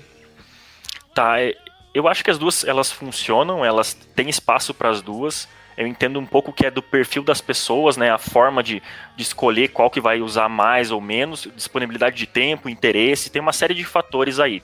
Tá, 1.13 1.35
eu 1.97 2.09
acho 2.09 2.25
que 2.25 2.31
as 2.31 2.39
duas 2.39 2.65
elas 2.65 2.91
funcionam, 2.93 3.65
elas 3.65 3.95
têm 3.95 4.29
espaço 4.29 4.75
para 4.75 4.91
as 4.91 5.01
duas 5.01 5.49
eu 5.77 5.87
entendo 5.87 6.19
um 6.19 6.25
pouco 6.25 6.53
que 6.53 6.65
é 6.65 6.71
do 6.71 6.83
perfil 6.83 7.23
das 7.23 7.41
pessoas, 7.41 7.97
né? 7.97 8.11
A 8.11 8.17
forma 8.17 8.63
de, 8.63 8.83
de 9.15 9.23
escolher 9.23 9.69
qual 9.69 9.91
que 9.91 10.01
vai 10.01 10.21
usar 10.21 10.49
mais 10.49 10.91
ou 10.91 11.01
menos, 11.01 11.47
disponibilidade 11.55 12.17
de 12.17 12.27
tempo, 12.27 12.69
interesse, 12.69 13.31
tem 13.31 13.43
uma 13.43 13.53
série 13.53 13.75
de 13.75 13.85
fatores 13.85 14.41
aí. 14.41 14.63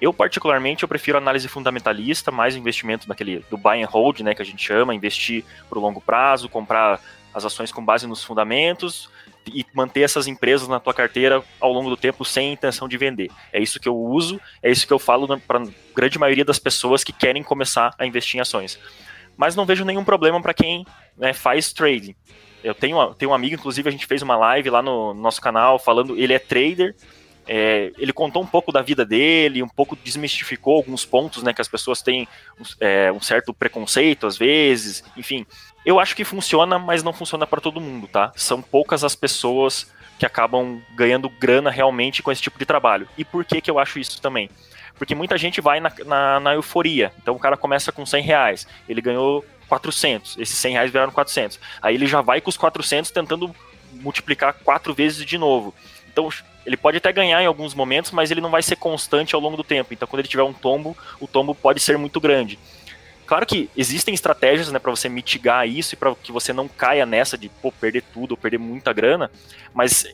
Eu, 0.00 0.12
particularmente, 0.12 0.84
eu 0.84 0.88
prefiro 0.88 1.18
análise 1.18 1.48
fundamentalista, 1.48 2.30
mais 2.30 2.54
investimento 2.54 3.08
naquele 3.08 3.44
do 3.50 3.58
buy 3.58 3.82
and 3.82 3.88
hold, 3.88 4.20
né, 4.20 4.32
que 4.32 4.40
a 4.40 4.44
gente 4.44 4.64
chama, 4.64 4.94
investir 4.94 5.44
para 5.68 5.76
o 5.76 5.82
longo 5.82 6.00
prazo, 6.00 6.48
comprar 6.48 7.00
as 7.34 7.44
ações 7.44 7.72
com 7.72 7.84
base 7.84 8.06
nos 8.06 8.22
fundamentos 8.22 9.10
e 9.46 9.64
manter 9.72 10.02
essas 10.02 10.26
empresas 10.26 10.68
na 10.68 10.78
tua 10.78 10.92
carteira 10.92 11.42
ao 11.60 11.72
longo 11.72 11.88
do 11.88 11.96
tempo 11.96 12.24
sem 12.24 12.52
intenção 12.52 12.88
de 12.88 12.98
vender. 12.98 13.30
É 13.52 13.60
isso 13.60 13.80
que 13.80 13.88
eu 13.88 13.96
uso, 13.96 14.40
é 14.62 14.70
isso 14.70 14.86
que 14.86 14.92
eu 14.92 14.98
falo 14.98 15.38
para 15.40 15.62
grande 15.94 16.18
maioria 16.18 16.44
das 16.44 16.58
pessoas 16.58 17.02
que 17.02 17.12
querem 17.12 17.42
começar 17.42 17.94
a 17.98 18.06
investir 18.06 18.38
em 18.38 18.40
ações 18.40 18.78
mas 19.38 19.54
não 19.54 19.64
vejo 19.64 19.84
nenhum 19.84 20.04
problema 20.04 20.42
para 20.42 20.52
quem 20.52 20.84
né, 21.16 21.32
faz 21.32 21.72
trading. 21.72 22.14
Eu 22.62 22.74
tenho, 22.74 23.14
tenho 23.14 23.30
um 23.30 23.34
amigo, 23.34 23.54
inclusive, 23.54 23.88
a 23.88 23.92
gente 23.92 24.04
fez 24.04 24.20
uma 24.20 24.36
live 24.36 24.68
lá 24.68 24.82
no 24.82 25.14
nosso 25.14 25.40
canal 25.40 25.78
falando, 25.78 26.18
ele 26.18 26.32
é 26.34 26.40
trader, 26.40 26.96
é, 27.46 27.92
ele 27.96 28.12
contou 28.12 28.42
um 28.42 28.46
pouco 28.46 28.72
da 28.72 28.82
vida 28.82 29.06
dele, 29.06 29.62
um 29.62 29.68
pouco 29.68 29.96
desmistificou 29.96 30.74
alguns 30.74 31.04
pontos, 31.04 31.44
né, 31.44 31.54
que 31.54 31.60
as 31.60 31.68
pessoas 31.68 32.02
têm 32.02 32.26
é, 32.80 33.12
um 33.12 33.20
certo 33.20 33.54
preconceito 33.54 34.26
às 34.26 34.36
vezes, 34.36 35.04
enfim. 35.16 35.46
Eu 35.88 35.98
acho 35.98 36.14
que 36.14 36.22
funciona, 36.22 36.78
mas 36.78 37.02
não 37.02 37.14
funciona 37.14 37.46
para 37.46 37.62
todo 37.62 37.80
mundo, 37.80 38.06
tá? 38.06 38.30
São 38.36 38.60
poucas 38.60 39.02
as 39.02 39.14
pessoas 39.16 39.90
que 40.18 40.26
acabam 40.26 40.82
ganhando 40.94 41.30
grana 41.30 41.70
realmente 41.70 42.22
com 42.22 42.30
esse 42.30 42.42
tipo 42.42 42.58
de 42.58 42.66
trabalho. 42.66 43.08
E 43.16 43.24
por 43.24 43.42
que 43.42 43.58
que 43.62 43.70
eu 43.70 43.78
acho 43.78 43.98
isso 43.98 44.20
também? 44.20 44.50
Porque 44.98 45.14
muita 45.14 45.38
gente 45.38 45.62
vai 45.62 45.80
na, 45.80 45.90
na, 46.04 46.40
na, 46.40 46.54
euforia. 46.54 47.10
Então 47.16 47.34
o 47.34 47.38
cara 47.38 47.56
começa 47.56 47.90
com 47.90 48.04
100 48.04 48.22
reais, 48.22 48.68
ele 48.86 49.00
ganhou 49.00 49.42
400, 49.66 50.36
esses 50.36 50.58
100 50.58 50.72
reais 50.74 50.90
viraram 50.90 51.10
400. 51.10 51.58
Aí 51.80 51.94
ele 51.94 52.06
já 52.06 52.20
vai 52.20 52.42
com 52.42 52.50
os 52.50 52.58
400 52.58 53.10
tentando 53.10 53.56
multiplicar 53.90 54.52
quatro 54.62 54.92
vezes 54.92 55.24
de 55.24 55.38
novo. 55.38 55.74
Então 56.12 56.28
ele 56.66 56.76
pode 56.76 56.98
até 56.98 57.10
ganhar 57.14 57.42
em 57.42 57.46
alguns 57.46 57.72
momentos, 57.72 58.10
mas 58.10 58.30
ele 58.30 58.42
não 58.42 58.50
vai 58.50 58.62
ser 58.62 58.76
constante 58.76 59.34
ao 59.34 59.40
longo 59.40 59.56
do 59.56 59.64
tempo. 59.64 59.94
Então 59.94 60.06
quando 60.06 60.20
ele 60.20 60.28
tiver 60.28 60.42
um 60.42 60.52
tombo, 60.52 60.94
o 61.18 61.26
tombo 61.26 61.54
pode 61.54 61.80
ser 61.80 61.96
muito 61.96 62.20
grande. 62.20 62.58
Claro 63.28 63.44
que 63.44 63.68
existem 63.76 64.14
estratégias 64.14 64.72
né, 64.72 64.78
para 64.78 64.90
você 64.90 65.06
mitigar 65.06 65.68
isso 65.68 65.94
e 65.94 65.98
para 65.98 66.14
que 66.14 66.32
você 66.32 66.50
não 66.50 66.66
caia 66.66 67.04
nessa 67.04 67.36
de 67.36 67.50
pô, 67.50 67.70
perder 67.70 68.02
tudo 68.10 68.30
ou 68.30 68.38
perder 68.38 68.56
muita 68.56 68.90
grana, 68.90 69.30
mas 69.74 70.06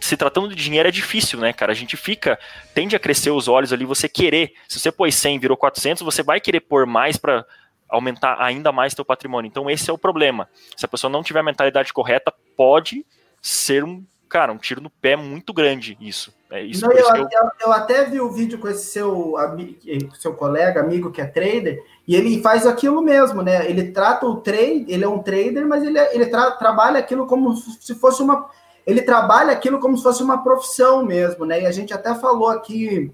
se 0.00 0.16
tratando 0.16 0.48
de 0.48 0.54
dinheiro 0.54 0.88
é 0.88 0.90
difícil, 0.90 1.38
né, 1.38 1.52
cara? 1.52 1.72
A 1.72 1.74
gente 1.74 1.98
fica, 1.98 2.38
tende 2.72 2.96
a 2.96 2.98
crescer 2.98 3.30
os 3.30 3.46
olhos 3.46 3.74
ali, 3.74 3.84
você 3.84 4.08
querer. 4.08 4.54
Se 4.66 4.80
você 4.80 4.90
pôs 4.90 5.14
100 5.14 5.38
virou 5.38 5.54
400, 5.54 6.02
você 6.02 6.22
vai 6.22 6.40
querer 6.40 6.60
pôr 6.60 6.86
mais 6.86 7.18
para 7.18 7.44
aumentar 7.90 8.42
ainda 8.42 8.72
mais 8.72 8.94
teu 8.94 9.04
patrimônio. 9.04 9.48
Então 9.48 9.68
esse 9.68 9.90
é 9.90 9.92
o 9.92 9.98
problema. 9.98 10.48
Se 10.74 10.86
a 10.86 10.88
pessoa 10.88 11.10
não 11.10 11.22
tiver 11.22 11.40
a 11.40 11.42
mentalidade 11.44 11.92
correta, 11.92 12.32
pode 12.56 13.04
ser 13.42 13.84
um, 13.84 14.02
cara, 14.30 14.50
um 14.50 14.58
tiro 14.58 14.80
no 14.80 14.88
pé 14.88 15.14
muito 15.14 15.52
grande 15.52 15.94
isso. 16.00 16.34
É 16.50 16.62
isso, 16.62 16.86
não, 16.86 16.92
eu, 16.92 17.06
eu... 17.06 17.16
Eu, 17.16 17.50
eu, 17.60 17.72
até 17.72 18.04
vi 18.04 18.20
o 18.20 18.30
vídeo 18.30 18.58
com 18.58 18.68
esse 18.68 18.86
seu, 18.86 19.36
amigo, 19.36 19.76
seu 20.14 20.32
colega, 20.32 20.80
amigo 20.80 21.10
que 21.10 21.20
é 21.20 21.26
trader, 21.26 21.82
e 22.06 22.14
ele 22.14 22.40
faz 22.40 22.66
aquilo 22.66 23.02
mesmo, 23.02 23.42
né? 23.42 23.68
Ele 23.68 23.90
trata 23.90 24.26
o 24.26 24.36
trade, 24.36 24.86
ele 24.88 25.04
é 25.04 25.08
um 25.08 25.18
trader, 25.18 25.66
mas 25.66 25.82
ele, 25.82 25.98
é, 25.98 26.14
ele 26.14 26.26
tra, 26.26 26.52
trabalha 26.52 26.98
aquilo 26.98 27.26
como 27.26 27.54
se 27.56 27.94
fosse 27.94 28.22
uma 28.22 28.48
ele 28.86 29.02
trabalha 29.02 29.52
aquilo 29.52 29.80
como 29.80 29.96
se 29.96 30.02
fosse 30.04 30.22
uma 30.22 30.44
profissão 30.44 31.04
mesmo, 31.04 31.44
né? 31.44 31.62
E 31.62 31.66
a 31.66 31.72
gente 31.72 31.92
até 31.92 32.14
falou 32.14 32.48
aqui 32.48 33.12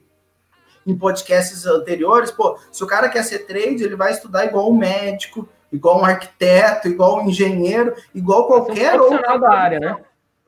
em 0.87 0.95
podcasts 0.95 1.65
anteriores, 1.65 2.31
pô, 2.31 2.59
se 2.71 2.85
o 2.85 2.87
cara 2.87 3.09
quer 3.09 3.23
ser 3.23 3.47
trade, 3.47 3.83
ele 3.83 3.97
vai 3.97 4.13
estudar 4.13 4.45
igual 4.45 4.71
um 4.71 4.77
médico, 4.77 5.49
igual 5.73 6.01
um 6.01 6.05
arquiteto, 6.05 6.89
igual 6.89 7.19
um 7.19 7.29
engenheiro, 7.29 7.95
igual 8.15 8.47
qualquer 8.47 9.01
um 9.01 9.05
outro. 9.05 9.41
da 9.41 9.51
área, 9.51 9.81
né? 9.81 9.97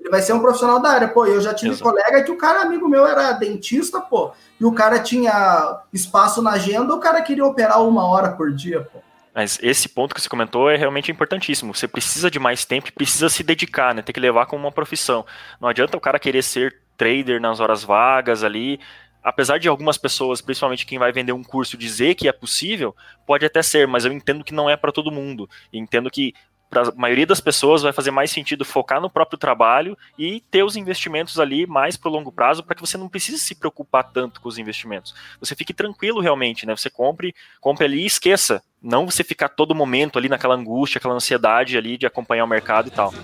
Ele 0.05 0.11
vai 0.11 0.21
ser 0.21 0.35
um 0.35 0.41
profissional 0.41 0.83
da 0.83 0.91
área. 0.91 1.09
Pô, 1.09 1.25
eu 1.25 1.41
já 1.41 1.55
tive 1.55 1.73
Exato. 1.73 1.91
colega 1.91 2.23
que 2.23 2.31
o 2.31 2.37
cara, 2.37 2.61
amigo 2.61 2.87
meu, 2.87 3.07
era 3.07 3.33
dentista, 3.33 4.03
pô, 4.03 4.33
e 4.61 4.65
o 4.65 4.73
cara 4.73 4.99
tinha 4.99 5.81
espaço 5.91 6.43
na 6.43 6.53
agenda, 6.53 6.95
o 6.95 7.01
cara 7.01 7.23
queria 7.23 7.45
operar 7.45 7.83
uma 7.83 8.07
hora 8.07 8.33
por 8.33 8.53
dia, 8.53 8.83
pô. 8.83 8.99
Mas 9.35 9.59
esse 9.63 9.89
ponto 9.89 10.15
que 10.15 10.21
você 10.21 10.29
comentou 10.29 10.71
é 10.71 10.77
realmente 10.77 11.11
importantíssimo. 11.11 11.75
Você 11.75 11.89
precisa 11.89 12.31
de 12.31 12.39
mais 12.39 12.67
tempo 12.67 12.89
e 12.89 12.93
precisa 12.93 13.31
se 13.31 13.43
dedicar, 13.43 13.95
né? 13.95 14.03
Tem 14.03 14.13
que 14.13 14.21
levar 14.21 14.47
como 14.47 14.65
uma 14.65 14.71
profissão. 14.71 15.25
Não 15.59 15.69
adianta 15.69 15.97
o 15.97 16.01
cara 16.01 16.21
querer 16.21 16.43
ser 16.43 16.77
trader 16.99 17.41
nas 17.41 17.59
horas 17.59 17.83
vagas 17.83 18.45
ali. 18.45 18.79
Apesar 19.25 19.59
de 19.59 19.69
algumas 19.69 19.97
pessoas, 19.97 20.43
principalmente 20.43 20.87
quem 20.87 20.99
vai 20.99 21.11
vender 21.11 21.33
um 21.33 21.43
curso, 21.43 21.79
dizer 21.79 22.15
que 22.15 22.29
é 22.29 22.33
possível, 22.33 22.95
pode 23.27 23.45
até 23.45 23.63
ser, 23.63 23.89
mas 23.89 24.05
eu 24.05 24.13
entendo 24.13 24.45
que 24.45 24.55
não 24.55 24.69
é 24.69 24.77
para 24.77 24.93
todo 24.93 25.11
mundo. 25.11 25.49
E 25.73 25.79
entendo 25.79 26.11
que 26.11 26.35
para 26.75 26.89
a 26.89 26.93
maioria 26.97 27.27
das 27.27 27.41
pessoas 27.41 27.83
vai 27.83 27.93
fazer 27.93 28.11
mais 28.11 28.31
sentido 28.31 28.65
focar 28.65 29.01
no 29.01 29.09
próprio 29.09 29.39
trabalho 29.39 29.97
e 30.19 30.41
ter 30.51 30.65
os 30.65 30.77
investimentos 30.77 31.39
ali 31.39 31.67
mais 31.67 31.97
para 31.97 32.09
o 32.09 32.13
longo 32.13 32.33
prazo 32.33 32.65
para 32.65 32.75
que 32.75 32.81
você 32.81 32.99
não 32.99 33.09
precise 33.09 33.39
se 33.39 33.55
preocupar 33.55 34.03
tanto 34.05 34.41
com 34.41 34.49
os 34.49 34.59
investimentos. 34.59 35.15
Você 35.39 35.55
fique 35.55 35.73
tranquilo 35.73 36.21
realmente, 36.21 36.67
né? 36.67 36.77
Você 36.77 36.91
compre, 36.91 37.33
compre 37.61 37.85
ali 37.85 38.03
e 38.03 38.07
esqueça. 38.07 38.61
Não 38.83 39.07
você 39.07 39.23
ficar 39.23 39.49
todo 39.51 39.75
momento 39.75 40.19
ali 40.19 40.29
naquela 40.29 40.55
angústia, 40.55 40.99
aquela 40.99 41.15
ansiedade 41.15 41.79
ali 41.79 41.97
de 41.97 42.07
acompanhar 42.07 42.45
o 42.45 42.49
mercado 42.49 42.89
e 42.89 42.91
tal. 42.91 43.15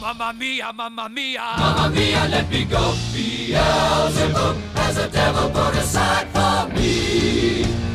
Mamma 0.00 0.32
mia, 0.32 0.72
mamma 0.72 1.08
mia, 1.08 1.42
mamma 1.56 1.88
mia, 1.88 2.24
let 2.26 2.48
me 2.50 2.64
go. 2.64 2.94
Beelzebub 3.12 4.56
has 4.74 4.98
a 4.98 5.08
devil 5.08 5.48
put 5.50 5.76
aside 5.76 6.28
for 6.32 6.68
me. 6.74 7.87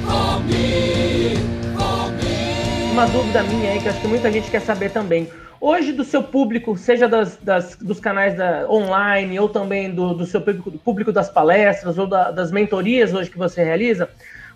Uma 2.93 3.07
dúvida 3.07 3.41
minha 3.43 3.71
aí, 3.71 3.81
que 3.81 3.89
acho 3.89 3.99
que 3.99 4.07
muita 4.07 4.31
gente 4.31 4.51
quer 4.51 4.61
saber 4.61 4.91
também. 4.91 5.27
Hoje, 5.59 5.91
do 5.91 6.03
seu 6.03 6.21
público, 6.21 6.77
seja 6.77 7.07
das, 7.07 7.37
das 7.37 7.75
dos 7.75 7.99
canais 7.99 8.37
da, 8.37 8.69
online 8.69 9.39
ou 9.39 9.49
também 9.49 9.89
do, 9.89 10.13
do 10.13 10.25
seu 10.25 10.39
público, 10.39 10.69
do 10.69 10.77
público 10.77 11.11
das 11.11 11.29
palestras 11.29 11.97
ou 11.97 12.05
da, 12.05 12.31
das 12.31 12.51
mentorias 12.51 13.13
hoje 13.13 13.29
que 13.29 13.37
você 13.37 13.63
realiza, 13.63 14.09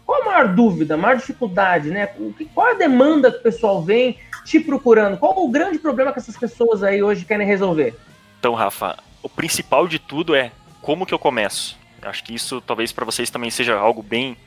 qual 0.05 0.21
a 0.21 0.25
maior 0.25 0.47
dúvida, 0.53 0.93
a 0.93 0.97
maior 0.97 1.17
dificuldade, 1.17 1.89
né? 1.89 2.07
Qual 2.53 2.67
a 2.67 2.73
demanda 2.73 3.31
que 3.31 3.39
o 3.39 3.41
pessoal 3.41 3.81
vem 3.81 4.17
te 4.45 4.59
procurando? 4.59 5.17
Qual 5.17 5.43
o 5.43 5.49
grande 5.49 5.79
problema 5.79 6.13
que 6.13 6.19
essas 6.19 6.37
pessoas 6.37 6.83
aí 6.83 7.01
hoje 7.01 7.25
querem 7.25 7.45
resolver? 7.45 7.95
Então, 8.39 8.53
Rafa, 8.53 8.97
o 9.23 9.27
principal 9.27 9.87
de 9.87 9.97
tudo 9.97 10.35
é 10.35 10.51
como 10.81 11.05
que 11.05 11.13
eu 11.13 11.19
começo. 11.19 11.77
Acho 12.01 12.23
que 12.23 12.35
isso 12.35 12.61
talvez 12.61 12.91
para 12.91 13.03
vocês 13.03 13.29
também 13.29 13.49
seja 13.49 13.75
algo 13.77 14.03
bem 14.03 14.37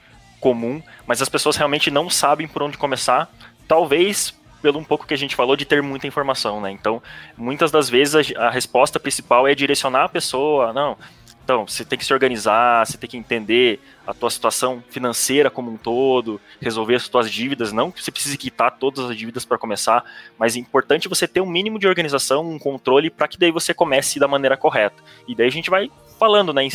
comum, 0.40 0.82
mas 1.06 1.20
as 1.22 1.28
pessoas 1.28 1.56
realmente 1.56 1.90
não 1.90 2.08
sabem 2.08 2.48
por 2.48 2.62
onde 2.62 2.78
começar. 2.78 3.30
Talvez 3.68 4.34
pelo 4.60 4.78
um 4.78 4.84
pouco 4.84 5.06
que 5.06 5.14
a 5.14 5.16
gente 5.16 5.34
falou 5.36 5.56
de 5.56 5.64
ter 5.64 5.82
muita 5.82 6.06
informação, 6.06 6.60
né? 6.60 6.70
Então, 6.70 7.02
muitas 7.36 7.70
das 7.70 7.88
vezes 7.88 8.36
a, 8.36 8.46
a 8.48 8.50
resposta 8.50 9.00
principal 9.00 9.48
é 9.48 9.54
direcionar 9.54 10.04
a 10.04 10.08
pessoa, 10.08 10.72
não, 10.72 10.96
Então, 11.42 11.66
você 11.66 11.84
tem 11.84 11.98
que 11.98 12.04
se 12.04 12.12
organizar, 12.12 12.86
você 12.86 12.98
tem 12.98 13.08
que 13.08 13.16
entender 13.16 13.80
a 14.06 14.12
tua 14.12 14.30
situação 14.30 14.82
financeira 14.88 15.50
como 15.50 15.70
um 15.70 15.76
todo, 15.76 16.40
resolver 16.60 16.94
as 16.96 17.08
tuas 17.08 17.30
dívidas, 17.30 17.72
não 17.72 17.90
que 17.90 18.02
você 18.02 18.10
precise 18.10 18.36
quitar 18.36 18.76
todas 18.78 19.10
as 19.10 19.16
dívidas 19.16 19.44
para 19.44 19.58
começar, 19.58 20.04
mas 20.38 20.54
é 20.54 20.58
importante 20.58 21.08
você 21.08 21.26
ter 21.26 21.40
um 21.40 21.46
mínimo 21.46 21.78
de 21.78 21.88
organização, 21.88 22.48
um 22.48 22.58
controle 22.58 23.10
para 23.10 23.26
que 23.26 23.38
daí 23.38 23.50
você 23.50 23.72
comece 23.72 24.20
da 24.20 24.28
maneira 24.28 24.56
correta. 24.56 25.02
E 25.26 25.34
daí 25.34 25.48
a 25.48 25.52
gente 25.52 25.70
vai 25.70 25.90
falando, 26.18 26.52
né, 26.52 26.64
em, 26.64 26.70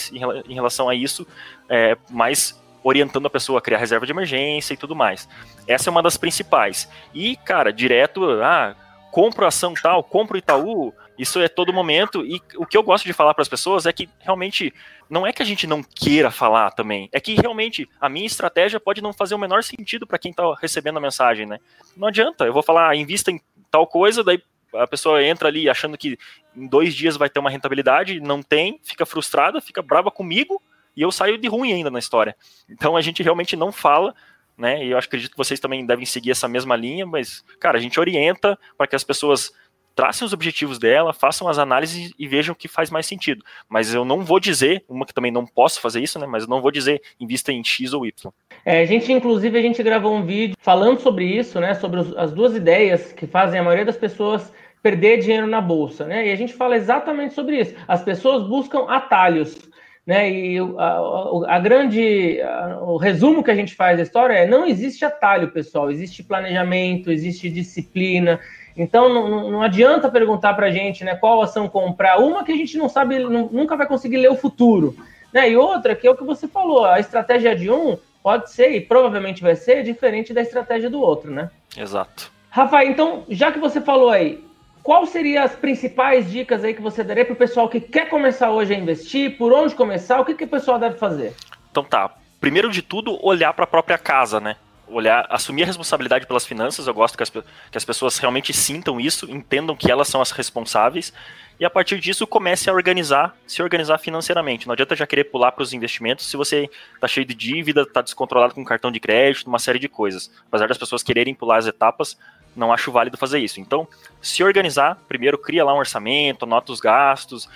em 0.49 0.53
relação 0.55 0.89
a 0.89 0.95
isso, 0.95 1.25
é, 1.69 1.95
mais 2.09 2.59
orientando 2.85 3.25
a 3.25 3.31
pessoa 3.31 3.57
a 3.57 3.61
criar 3.63 3.79
reserva 3.79 4.05
de 4.05 4.11
emergência 4.11 4.75
e 4.75 4.77
tudo 4.77 4.95
mais. 4.95 5.27
Essa 5.67 5.89
é 5.89 5.91
uma 5.91 6.03
das 6.03 6.17
principais. 6.17 6.87
E, 7.15 7.35
cara, 7.37 7.73
direto, 7.73 8.23
ah, 8.43 8.75
compro 9.11 9.47
ação 9.47 9.73
tal, 9.73 10.03
compro 10.03 10.37
Itaú, 10.37 10.93
isso 11.17 11.39
é 11.39 11.47
todo 11.47 11.73
momento. 11.73 12.23
E 12.23 12.39
o 12.57 12.65
que 12.65 12.77
eu 12.77 12.83
gosto 12.83 13.05
de 13.05 13.11
falar 13.11 13.33
para 13.33 13.41
as 13.41 13.49
pessoas 13.49 13.87
é 13.87 13.91
que 13.91 14.07
realmente 14.19 14.71
não 15.09 15.25
é 15.25 15.33
que 15.33 15.41
a 15.41 15.45
gente 15.45 15.65
não 15.65 15.81
queira 15.81 16.29
falar 16.29 16.69
também, 16.71 17.09
é 17.11 17.19
que 17.19 17.33
realmente 17.33 17.89
a 17.99 18.07
minha 18.07 18.27
estratégia 18.27 18.79
pode 18.79 19.01
não 19.01 19.11
fazer 19.11 19.33
o 19.33 19.39
menor 19.39 19.63
sentido 19.63 20.05
para 20.05 20.19
quem 20.19 20.29
está 20.29 20.43
recebendo 20.61 20.97
a 20.97 21.01
mensagem, 21.01 21.47
né? 21.47 21.59
Não 21.97 22.07
adianta, 22.07 22.45
eu 22.45 22.53
vou 22.53 22.61
falar, 22.61 22.89
ah, 22.89 22.95
invista 22.95 23.31
em 23.31 23.41
tal 23.71 23.87
coisa, 23.87 24.23
daí 24.23 24.39
a 24.75 24.85
pessoa 24.85 25.23
entra 25.23 25.47
ali 25.47 25.67
achando 25.67 25.97
que 25.97 26.19
em 26.55 26.67
dois 26.67 26.93
dias 26.93 27.17
vai 27.17 27.31
ter 27.31 27.39
uma 27.39 27.49
rentabilidade, 27.49 28.19
não 28.19 28.43
tem, 28.43 28.79
fica 28.83 29.07
frustrada, 29.07 29.59
fica 29.59 29.81
brava 29.81 30.11
comigo 30.11 30.61
e 30.95 31.01
eu 31.01 31.11
saio 31.11 31.37
de 31.37 31.47
ruim 31.47 31.73
ainda 31.73 31.91
na 31.91 31.99
história. 31.99 32.35
Então 32.69 32.95
a 32.95 33.01
gente 33.01 33.21
realmente 33.21 33.55
não 33.55 33.71
fala, 33.71 34.13
né? 34.57 34.85
E 34.85 34.91
eu 34.91 34.97
acredito 34.97 35.31
que 35.31 35.37
vocês 35.37 35.59
também 35.59 35.85
devem 35.85 36.05
seguir 36.05 36.31
essa 36.31 36.47
mesma 36.47 36.75
linha, 36.75 37.05
mas, 37.05 37.43
cara, 37.59 37.77
a 37.77 37.81
gente 37.81 37.99
orienta 37.99 38.57
para 38.77 38.87
que 38.87 38.95
as 38.95 39.03
pessoas 39.03 39.51
tracem 39.95 40.25
os 40.25 40.33
objetivos 40.33 40.77
dela, 40.77 41.13
façam 41.13 41.47
as 41.47 41.57
análises 41.57 42.11
e 42.19 42.27
vejam 42.27 42.53
o 42.53 42.55
que 42.55 42.67
faz 42.67 42.89
mais 42.89 43.05
sentido. 43.05 43.43
Mas 43.69 43.93
eu 43.93 44.03
não 44.03 44.21
vou 44.23 44.39
dizer, 44.39 44.83
uma 44.89 45.05
que 45.05 45.13
também 45.13 45.31
não 45.31 45.45
posso 45.45 45.79
fazer 45.79 46.01
isso, 46.01 46.19
né? 46.19 46.27
Mas 46.27 46.43
eu 46.43 46.49
não 46.49 46.61
vou 46.61 46.69
dizer 46.69 47.01
invista 47.19 47.51
em 47.51 47.63
X 47.63 47.93
ou 47.93 48.05
Y. 48.05 48.31
É, 48.65 48.81
a 48.81 48.85
gente, 48.85 49.11
inclusive, 49.11 49.57
a 49.57 49.61
gente 49.61 49.81
gravou 49.81 50.13
um 50.13 50.25
vídeo 50.25 50.57
falando 50.59 50.99
sobre 50.99 51.25
isso, 51.25 51.59
né? 51.59 51.73
Sobre 51.75 52.01
as 52.17 52.31
duas 52.33 52.53
ideias 52.55 53.13
que 53.13 53.25
fazem 53.25 53.59
a 53.59 53.63
maioria 53.63 53.85
das 53.85 53.97
pessoas 53.97 54.51
perder 54.83 55.19
dinheiro 55.19 55.47
na 55.47 55.61
bolsa, 55.61 56.05
né? 56.05 56.27
E 56.27 56.31
a 56.31 56.35
gente 56.35 56.53
fala 56.53 56.75
exatamente 56.75 57.33
sobre 57.33 57.59
isso. 57.59 57.73
As 57.87 58.03
pessoas 58.03 58.47
buscam 58.47 58.85
atalhos 58.87 59.57
né? 60.05 60.29
E 60.29 60.57
a, 60.77 61.55
a, 61.55 61.59
grande, 61.59 62.39
a, 62.41 62.79
o 62.81 62.97
resumo 62.97 63.43
que 63.43 63.49
a 63.49 63.55
gente 63.55 63.73
faz 63.73 63.97
da 63.97 64.03
história 64.03 64.33
é: 64.33 64.47
não 64.47 64.65
existe 64.65 65.03
atalho, 65.03 65.51
pessoal, 65.51 65.89
existe 65.89 66.21
planejamento, 66.23 67.11
existe 67.11 67.49
disciplina. 67.49 68.39
Então 68.77 69.11
não, 69.11 69.51
não 69.51 69.61
adianta 69.61 70.11
perguntar 70.11 70.53
para 70.53 70.67
a 70.67 70.71
gente, 70.71 71.03
né, 71.03 71.15
qual 71.15 71.41
ação 71.41 71.67
comprar. 71.67 72.19
Uma 72.19 72.43
que 72.43 72.51
a 72.51 72.55
gente 72.57 72.77
não 72.77 72.89
sabe, 72.89 73.19
não, 73.19 73.49
nunca 73.51 73.75
vai 73.75 73.87
conseguir 73.87 74.17
ler 74.17 74.29
o 74.29 74.35
futuro, 74.35 74.95
né? 75.33 75.49
E 75.49 75.57
outra 75.57 75.95
que 75.95 76.05
é 76.05 76.11
o 76.11 76.15
que 76.15 76.23
você 76.23 76.47
falou, 76.47 76.85
a 76.85 76.99
estratégia 76.99 77.55
de 77.55 77.71
um 77.71 77.97
pode 78.21 78.51
ser 78.51 78.71
e 78.71 78.81
provavelmente 78.81 79.41
vai 79.41 79.55
ser 79.55 79.83
diferente 79.83 80.33
da 80.33 80.41
estratégia 80.41 80.89
do 80.89 80.99
outro, 80.99 81.31
né? 81.31 81.49
Exato. 81.77 82.31
Rafael, 82.49 82.89
então 82.89 83.23
já 83.29 83.51
que 83.51 83.59
você 83.59 83.81
falou 83.81 84.09
aí, 84.09 84.44
qual 84.85 85.03
seriam 85.07 85.43
as 85.43 85.55
principais 85.55 86.29
dicas 86.29 86.63
aí 86.63 86.71
que 86.71 86.81
você 86.81 87.03
daria 87.03 87.25
para 87.25 87.33
o 87.33 87.35
pessoal 87.35 87.67
que 87.67 87.81
quer 87.81 88.07
começar 88.07 88.51
hoje 88.51 88.71
a 88.71 88.77
investir? 88.77 89.35
Por 89.35 89.51
onde 89.51 89.73
começar? 89.73 90.21
O 90.21 90.23
que, 90.23 90.35
que 90.35 90.43
o 90.43 90.47
pessoal 90.47 90.77
deve 90.77 90.95
fazer? 90.95 91.33
Então 91.71 91.83
tá. 91.83 92.13
Primeiro 92.39 92.69
de 92.69 92.83
tudo, 92.83 93.17
olhar 93.25 93.51
para 93.53 93.63
a 93.63 93.67
própria 93.67 93.97
casa, 93.97 94.39
né? 94.39 94.55
Olhar, 94.87 95.25
assumir 95.31 95.63
a 95.63 95.65
responsabilidade 95.65 96.27
pelas 96.27 96.45
finanças. 96.45 96.85
Eu 96.85 96.93
gosto 96.93 97.17
que 97.17 97.23
as, 97.23 97.31
que 97.31 97.41
as 97.75 97.83
pessoas 97.83 98.19
realmente 98.19 98.53
sintam 98.53 99.01
isso, 99.01 99.25
entendam 99.27 99.75
que 99.75 99.89
elas 99.89 100.07
são 100.07 100.21
as 100.21 100.29
responsáveis 100.29 101.11
e 101.59 101.65
a 101.65 101.69
partir 101.69 101.99
disso 101.99 102.27
comece 102.27 102.69
a 102.69 102.73
organizar, 102.73 103.35
se 103.47 103.63
organizar 103.63 103.97
financeiramente. 103.97 104.67
Não 104.67 104.73
adianta 104.73 104.95
já 104.95 105.07
querer 105.07 105.25
pular 105.25 105.51
para 105.53 105.63
os 105.63 105.73
investimentos 105.73 106.29
se 106.29 106.35
você 106.35 106.69
está 106.93 107.07
cheio 107.07 107.25
de 107.25 107.33
dívida, 107.33 107.81
está 107.81 108.01
descontrolado 108.01 108.53
com 108.53 108.63
cartão 108.63 108.91
de 108.91 108.99
crédito, 108.99 109.47
uma 109.47 109.57
série 109.57 109.79
de 109.79 109.87
coisas. 109.87 110.29
Apesar 110.47 110.67
das 110.67 110.77
pessoas 110.77 111.01
quererem 111.01 111.33
pular 111.33 111.57
as 111.57 111.65
etapas, 111.65 112.17
não 112.55 112.71
acho 112.71 112.91
válido 112.91 113.17
fazer 113.17 113.39
isso. 113.39 113.59
Então, 113.59 113.87
se 114.21 114.43
organizar, 114.43 114.97
primeiro 115.07 115.37
cria 115.37 115.63
lá 115.63 115.73
um 115.73 115.79
orçamento, 115.79 116.45
anota 116.45 116.71
os 116.71 116.79
gastos, 116.79 117.49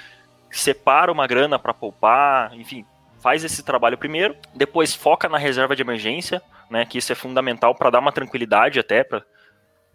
separa 0.52 1.12
uma 1.12 1.28
grana 1.28 1.58
para 1.58 1.74
poupar, 1.74 2.54
enfim, 2.56 2.86
faz 3.20 3.44
esse 3.44 3.64
trabalho 3.64 3.98
primeiro, 3.98 4.36
depois 4.56 4.94
foca 4.94 5.30
na 5.30 5.38
reserva 5.38 5.76
de 5.76 5.82
emergência, 5.82 6.42
né, 6.70 6.86
que 6.86 6.98
isso 6.98 7.12
é 7.12 7.16
fundamental 7.16 7.76
para 7.76 7.90
dar 7.90 8.00
uma 8.00 8.12
tranquilidade 8.12 8.80
até 8.80 9.04
para 9.04 9.24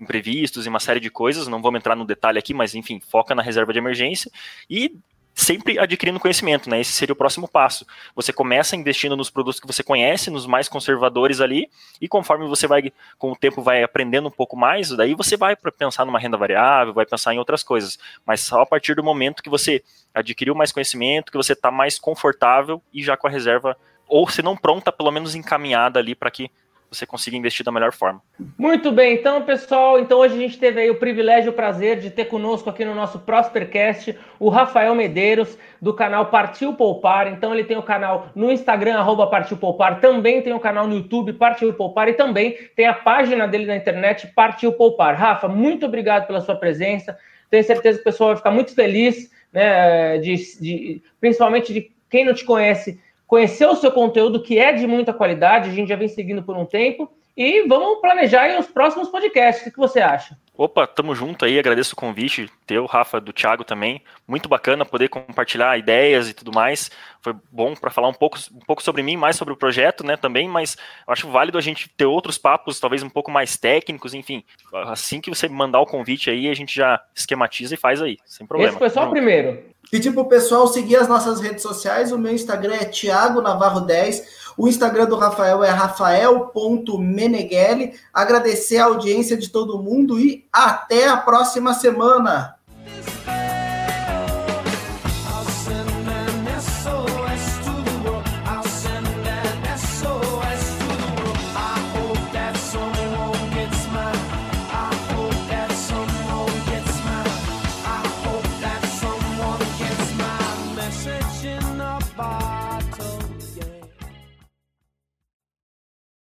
imprevistos 0.00 0.66
e 0.66 0.68
uma 0.68 0.80
série 0.80 1.00
de 1.00 1.10
coisas, 1.10 1.46
não 1.46 1.62
vamos 1.62 1.78
entrar 1.78 1.94
no 1.94 2.04
detalhe 2.04 2.38
aqui, 2.38 2.52
mas 2.52 2.74
enfim, 2.74 3.00
foca 3.00 3.34
na 3.34 3.42
reserva 3.42 3.72
de 3.72 3.78
emergência 3.78 4.30
e 4.68 4.98
sempre 5.34 5.78
adquirindo 5.78 6.20
conhecimento, 6.20 6.70
né? 6.70 6.80
Esse 6.80 6.92
seria 6.92 7.12
o 7.12 7.16
próximo 7.16 7.48
passo. 7.48 7.84
Você 8.14 8.32
começa 8.32 8.76
investindo 8.76 9.16
nos 9.16 9.30
produtos 9.30 9.58
que 9.58 9.66
você 9.66 9.82
conhece, 9.82 10.30
nos 10.30 10.46
mais 10.46 10.68
conservadores 10.68 11.40
ali, 11.40 11.68
e 12.00 12.06
conforme 12.06 12.46
você 12.46 12.66
vai, 12.66 12.92
com 13.18 13.32
o 13.32 13.36
tempo, 13.36 13.60
vai 13.60 13.82
aprendendo 13.82 14.28
um 14.28 14.30
pouco 14.30 14.56
mais, 14.56 14.90
daí 14.90 15.14
você 15.14 15.36
vai 15.36 15.56
pensar 15.56 16.04
numa 16.04 16.18
renda 16.18 16.36
variável, 16.36 16.94
vai 16.94 17.04
pensar 17.04 17.34
em 17.34 17.38
outras 17.38 17.62
coisas. 17.62 17.98
Mas 18.24 18.42
só 18.42 18.62
a 18.62 18.66
partir 18.66 18.94
do 18.94 19.02
momento 19.02 19.42
que 19.42 19.50
você 19.50 19.82
adquiriu 20.14 20.54
mais 20.54 20.70
conhecimento, 20.70 21.32
que 21.32 21.38
você 21.38 21.52
está 21.52 21.70
mais 21.70 21.98
confortável 21.98 22.80
e 22.92 23.02
já 23.02 23.16
com 23.16 23.26
a 23.26 23.30
reserva, 23.30 23.76
ou 24.06 24.28
se 24.28 24.42
não 24.42 24.56
pronta, 24.56 24.92
pelo 24.92 25.10
menos 25.10 25.34
encaminhada 25.34 25.98
ali 25.98 26.14
para 26.14 26.30
que 26.30 26.50
você 26.94 27.06
consiga 27.06 27.36
investir 27.36 27.64
da 27.64 27.72
melhor 27.72 27.92
forma. 27.92 28.22
Muito 28.56 28.92
bem, 28.92 29.14
então, 29.14 29.42
pessoal, 29.42 29.98
então 29.98 30.18
hoje 30.18 30.34
a 30.34 30.38
gente 30.38 30.58
teve 30.58 30.80
aí 30.80 30.90
o 30.90 30.98
privilégio 30.98 31.48
e 31.48 31.50
o 31.50 31.52
prazer 31.52 31.98
de 31.98 32.10
ter 32.10 32.26
conosco 32.26 32.70
aqui 32.70 32.84
no 32.84 32.94
nosso 32.94 33.18
Prospercast 33.18 34.16
o 34.38 34.48
Rafael 34.48 34.94
Medeiros, 34.94 35.58
do 35.80 35.92
canal 35.92 36.26
Partiu 36.26 36.74
Poupar. 36.74 37.26
Então, 37.28 37.52
ele 37.52 37.64
tem 37.64 37.76
o 37.76 37.82
canal 37.82 38.28
no 38.34 38.50
Instagram, 38.50 38.96
arroba 38.96 39.26
Partiu 39.26 39.56
Poupar, 39.56 40.00
também 40.00 40.42
tem 40.42 40.52
o 40.52 40.60
canal 40.60 40.86
no 40.86 40.94
YouTube, 40.94 41.32
Partiu 41.34 41.72
Poupar, 41.74 42.08
e 42.08 42.14
também 42.14 42.56
tem 42.74 42.86
a 42.86 42.94
página 42.94 43.46
dele 43.46 43.66
na 43.66 43.76
internet, 43.76 44.28
Partiu 44.34 44.72
Poupar. 44.72 45.16
Rafa, 45.16 45.48
muito 45.48 45.86
obrigado 45.86 46.26
pela 46.26 46.40
sua 46.40 46.56
presença. 46.56 47.16
Tenho 47.50 47.64
certeza 47.64 47.98
que 47.98 48.02
o 48.02 48.04
pessoal 48.04 48.30
vai 48.30 48.36
ficar 48.36 48.50
muito 48.50 48.74
feliz, 48.74 49.30
né, 49.52 50.18
de, 50.18 50.34
de 50.60 51.02
principalmente 51.20 51.72
de 51.72 51.92
quem 52.10 52.24
não 52.24 52.34
te 52.34 52.44
conhece 52.44 53.00
conhecer 53.26 53.66
o 53.66 53.76
seu 53.76 53.90
conteúdo, 53.90 54.42
que 54.42 54.58
é 54.58 54.72
de 54.72 54.86
muita 54.86 55.12
qualidade, 55.12 55.70
a 55.70 55.72
gente 55.72 55.88
já 55.88 55.96
vem 55.96 56.08
seguindo 56.08 56.42
por 56.42 56.56
um 56.56 56.64
tempo, 56.64 57.10
e 57.36 57.66
vamos 57.66 58.00
planejar 58.00 58.58
os 58.58 58.66
próximos 58.66 59.08
podcasts. 59.08 59.66
O 59.66 59.72
que 59.72 59.78
você 59.78 60.00
acha? 60.00 60.38
Opa, 60.56 60.86
tamo 60.86 61.16
junto 61.16 61.44
aí, 61.44 61.58
agradeço 61.58 61.94
o 61.94 61.96
convite 61.96 62.48
teu, 62.64 62.86
Rafa, 62.86 63.20
do 63.20 63.32
Thiago 63.32 63.64
também. 63.64 64.00
Muito 64.24 64.48
bacana 64.48 64.84
poder 64.84 65.08
compartilhar 65.08 65.76
ideias 65.76 66.28
e 66.28 66.32
tudo 66.32 66.52
mais. 66.52 66.92
Foi 67.20 67.34
bom 67.50 67.74
para 67.74 67.90
falar 67.90 68.06
um 68.06 68.14
pouco, 68.14 68.38
um 68.54 68.60
pouco 68.60 68.80
sobre 68.80 69.02
mim, 69.02 69.16
mais 69.16 69.34
sobre 69.34 69.52
o 69.52 69.56
projeto, 69.56 70.06
né, 70.06 70.16
também, 70.16 70.48
mas 70.48 70.76
eu 71.08 71.12
acho 71.12 71.28
válido 71.28 71.58
a 71.58 71.60
gente 71.60 71.88
ter 71.88 72.06
outros 72.06 72.38
papos, 72.38 72.78
talvez 72.78 73.02
um 73.02 73.10
pouco 73.10 73.32
mais 73.32 73.56
técnicos, 73.56 74.14
enfim. 74.14 74.44
Assim 74.72 75.20
que 75.20 75.28
você 75.28 75.48
mandar 75.48 75.80
o 75.80 75.86
convite 75.86 76.30
aí, 76.30 76.48
a 76.48 76.54
gente 76.54 76.76
já 76.76 77.02
esquematiza 77.16 77.74
e 77.74 77.76
faz 77.78 78.00
aí, 78.00 78.16
sem 78.24 78.46
problema. 78.46 78.70
Esse 78.70 78.78
foi 78.78 78.90
só 78.90 79.08
o 79.08 79.10
primeiro. 79.10 79.73
Pedir 79.94 80.10
pro 80.10 80.24
pessoal 80.24 80.66
seguir 80.66 80.96
as 80.96 81.06
nossas 81.06 81.40
redes 81.40 81.62
sociais, 81.62 82.10
o 82.10 82.18
meu 82.18 82.34
Instagram 82.34 82.74
é 82.74 82.84
Thiago 82.84 83.40
Navarro 83.40 83.82
10 83.82 84.42
o 84.56 84.66
Instagram 84.66 85.06
do 85.06 85.14
Rafael 85.14 85.62
é 85.62 85.70
rafael.meneghelli. 85.70 87.92
Agradecer 88.12 88.78
a 88.78 88.86
audiência 88.86 89.36
de 89.36 89.50
todo 89.50 89.80
mundo 89.80 90.18
e 90.18 90.48
até 90.52 91.06
a 91.06 91.16
próxima 91.16 91.72
semana. 91.74 92.56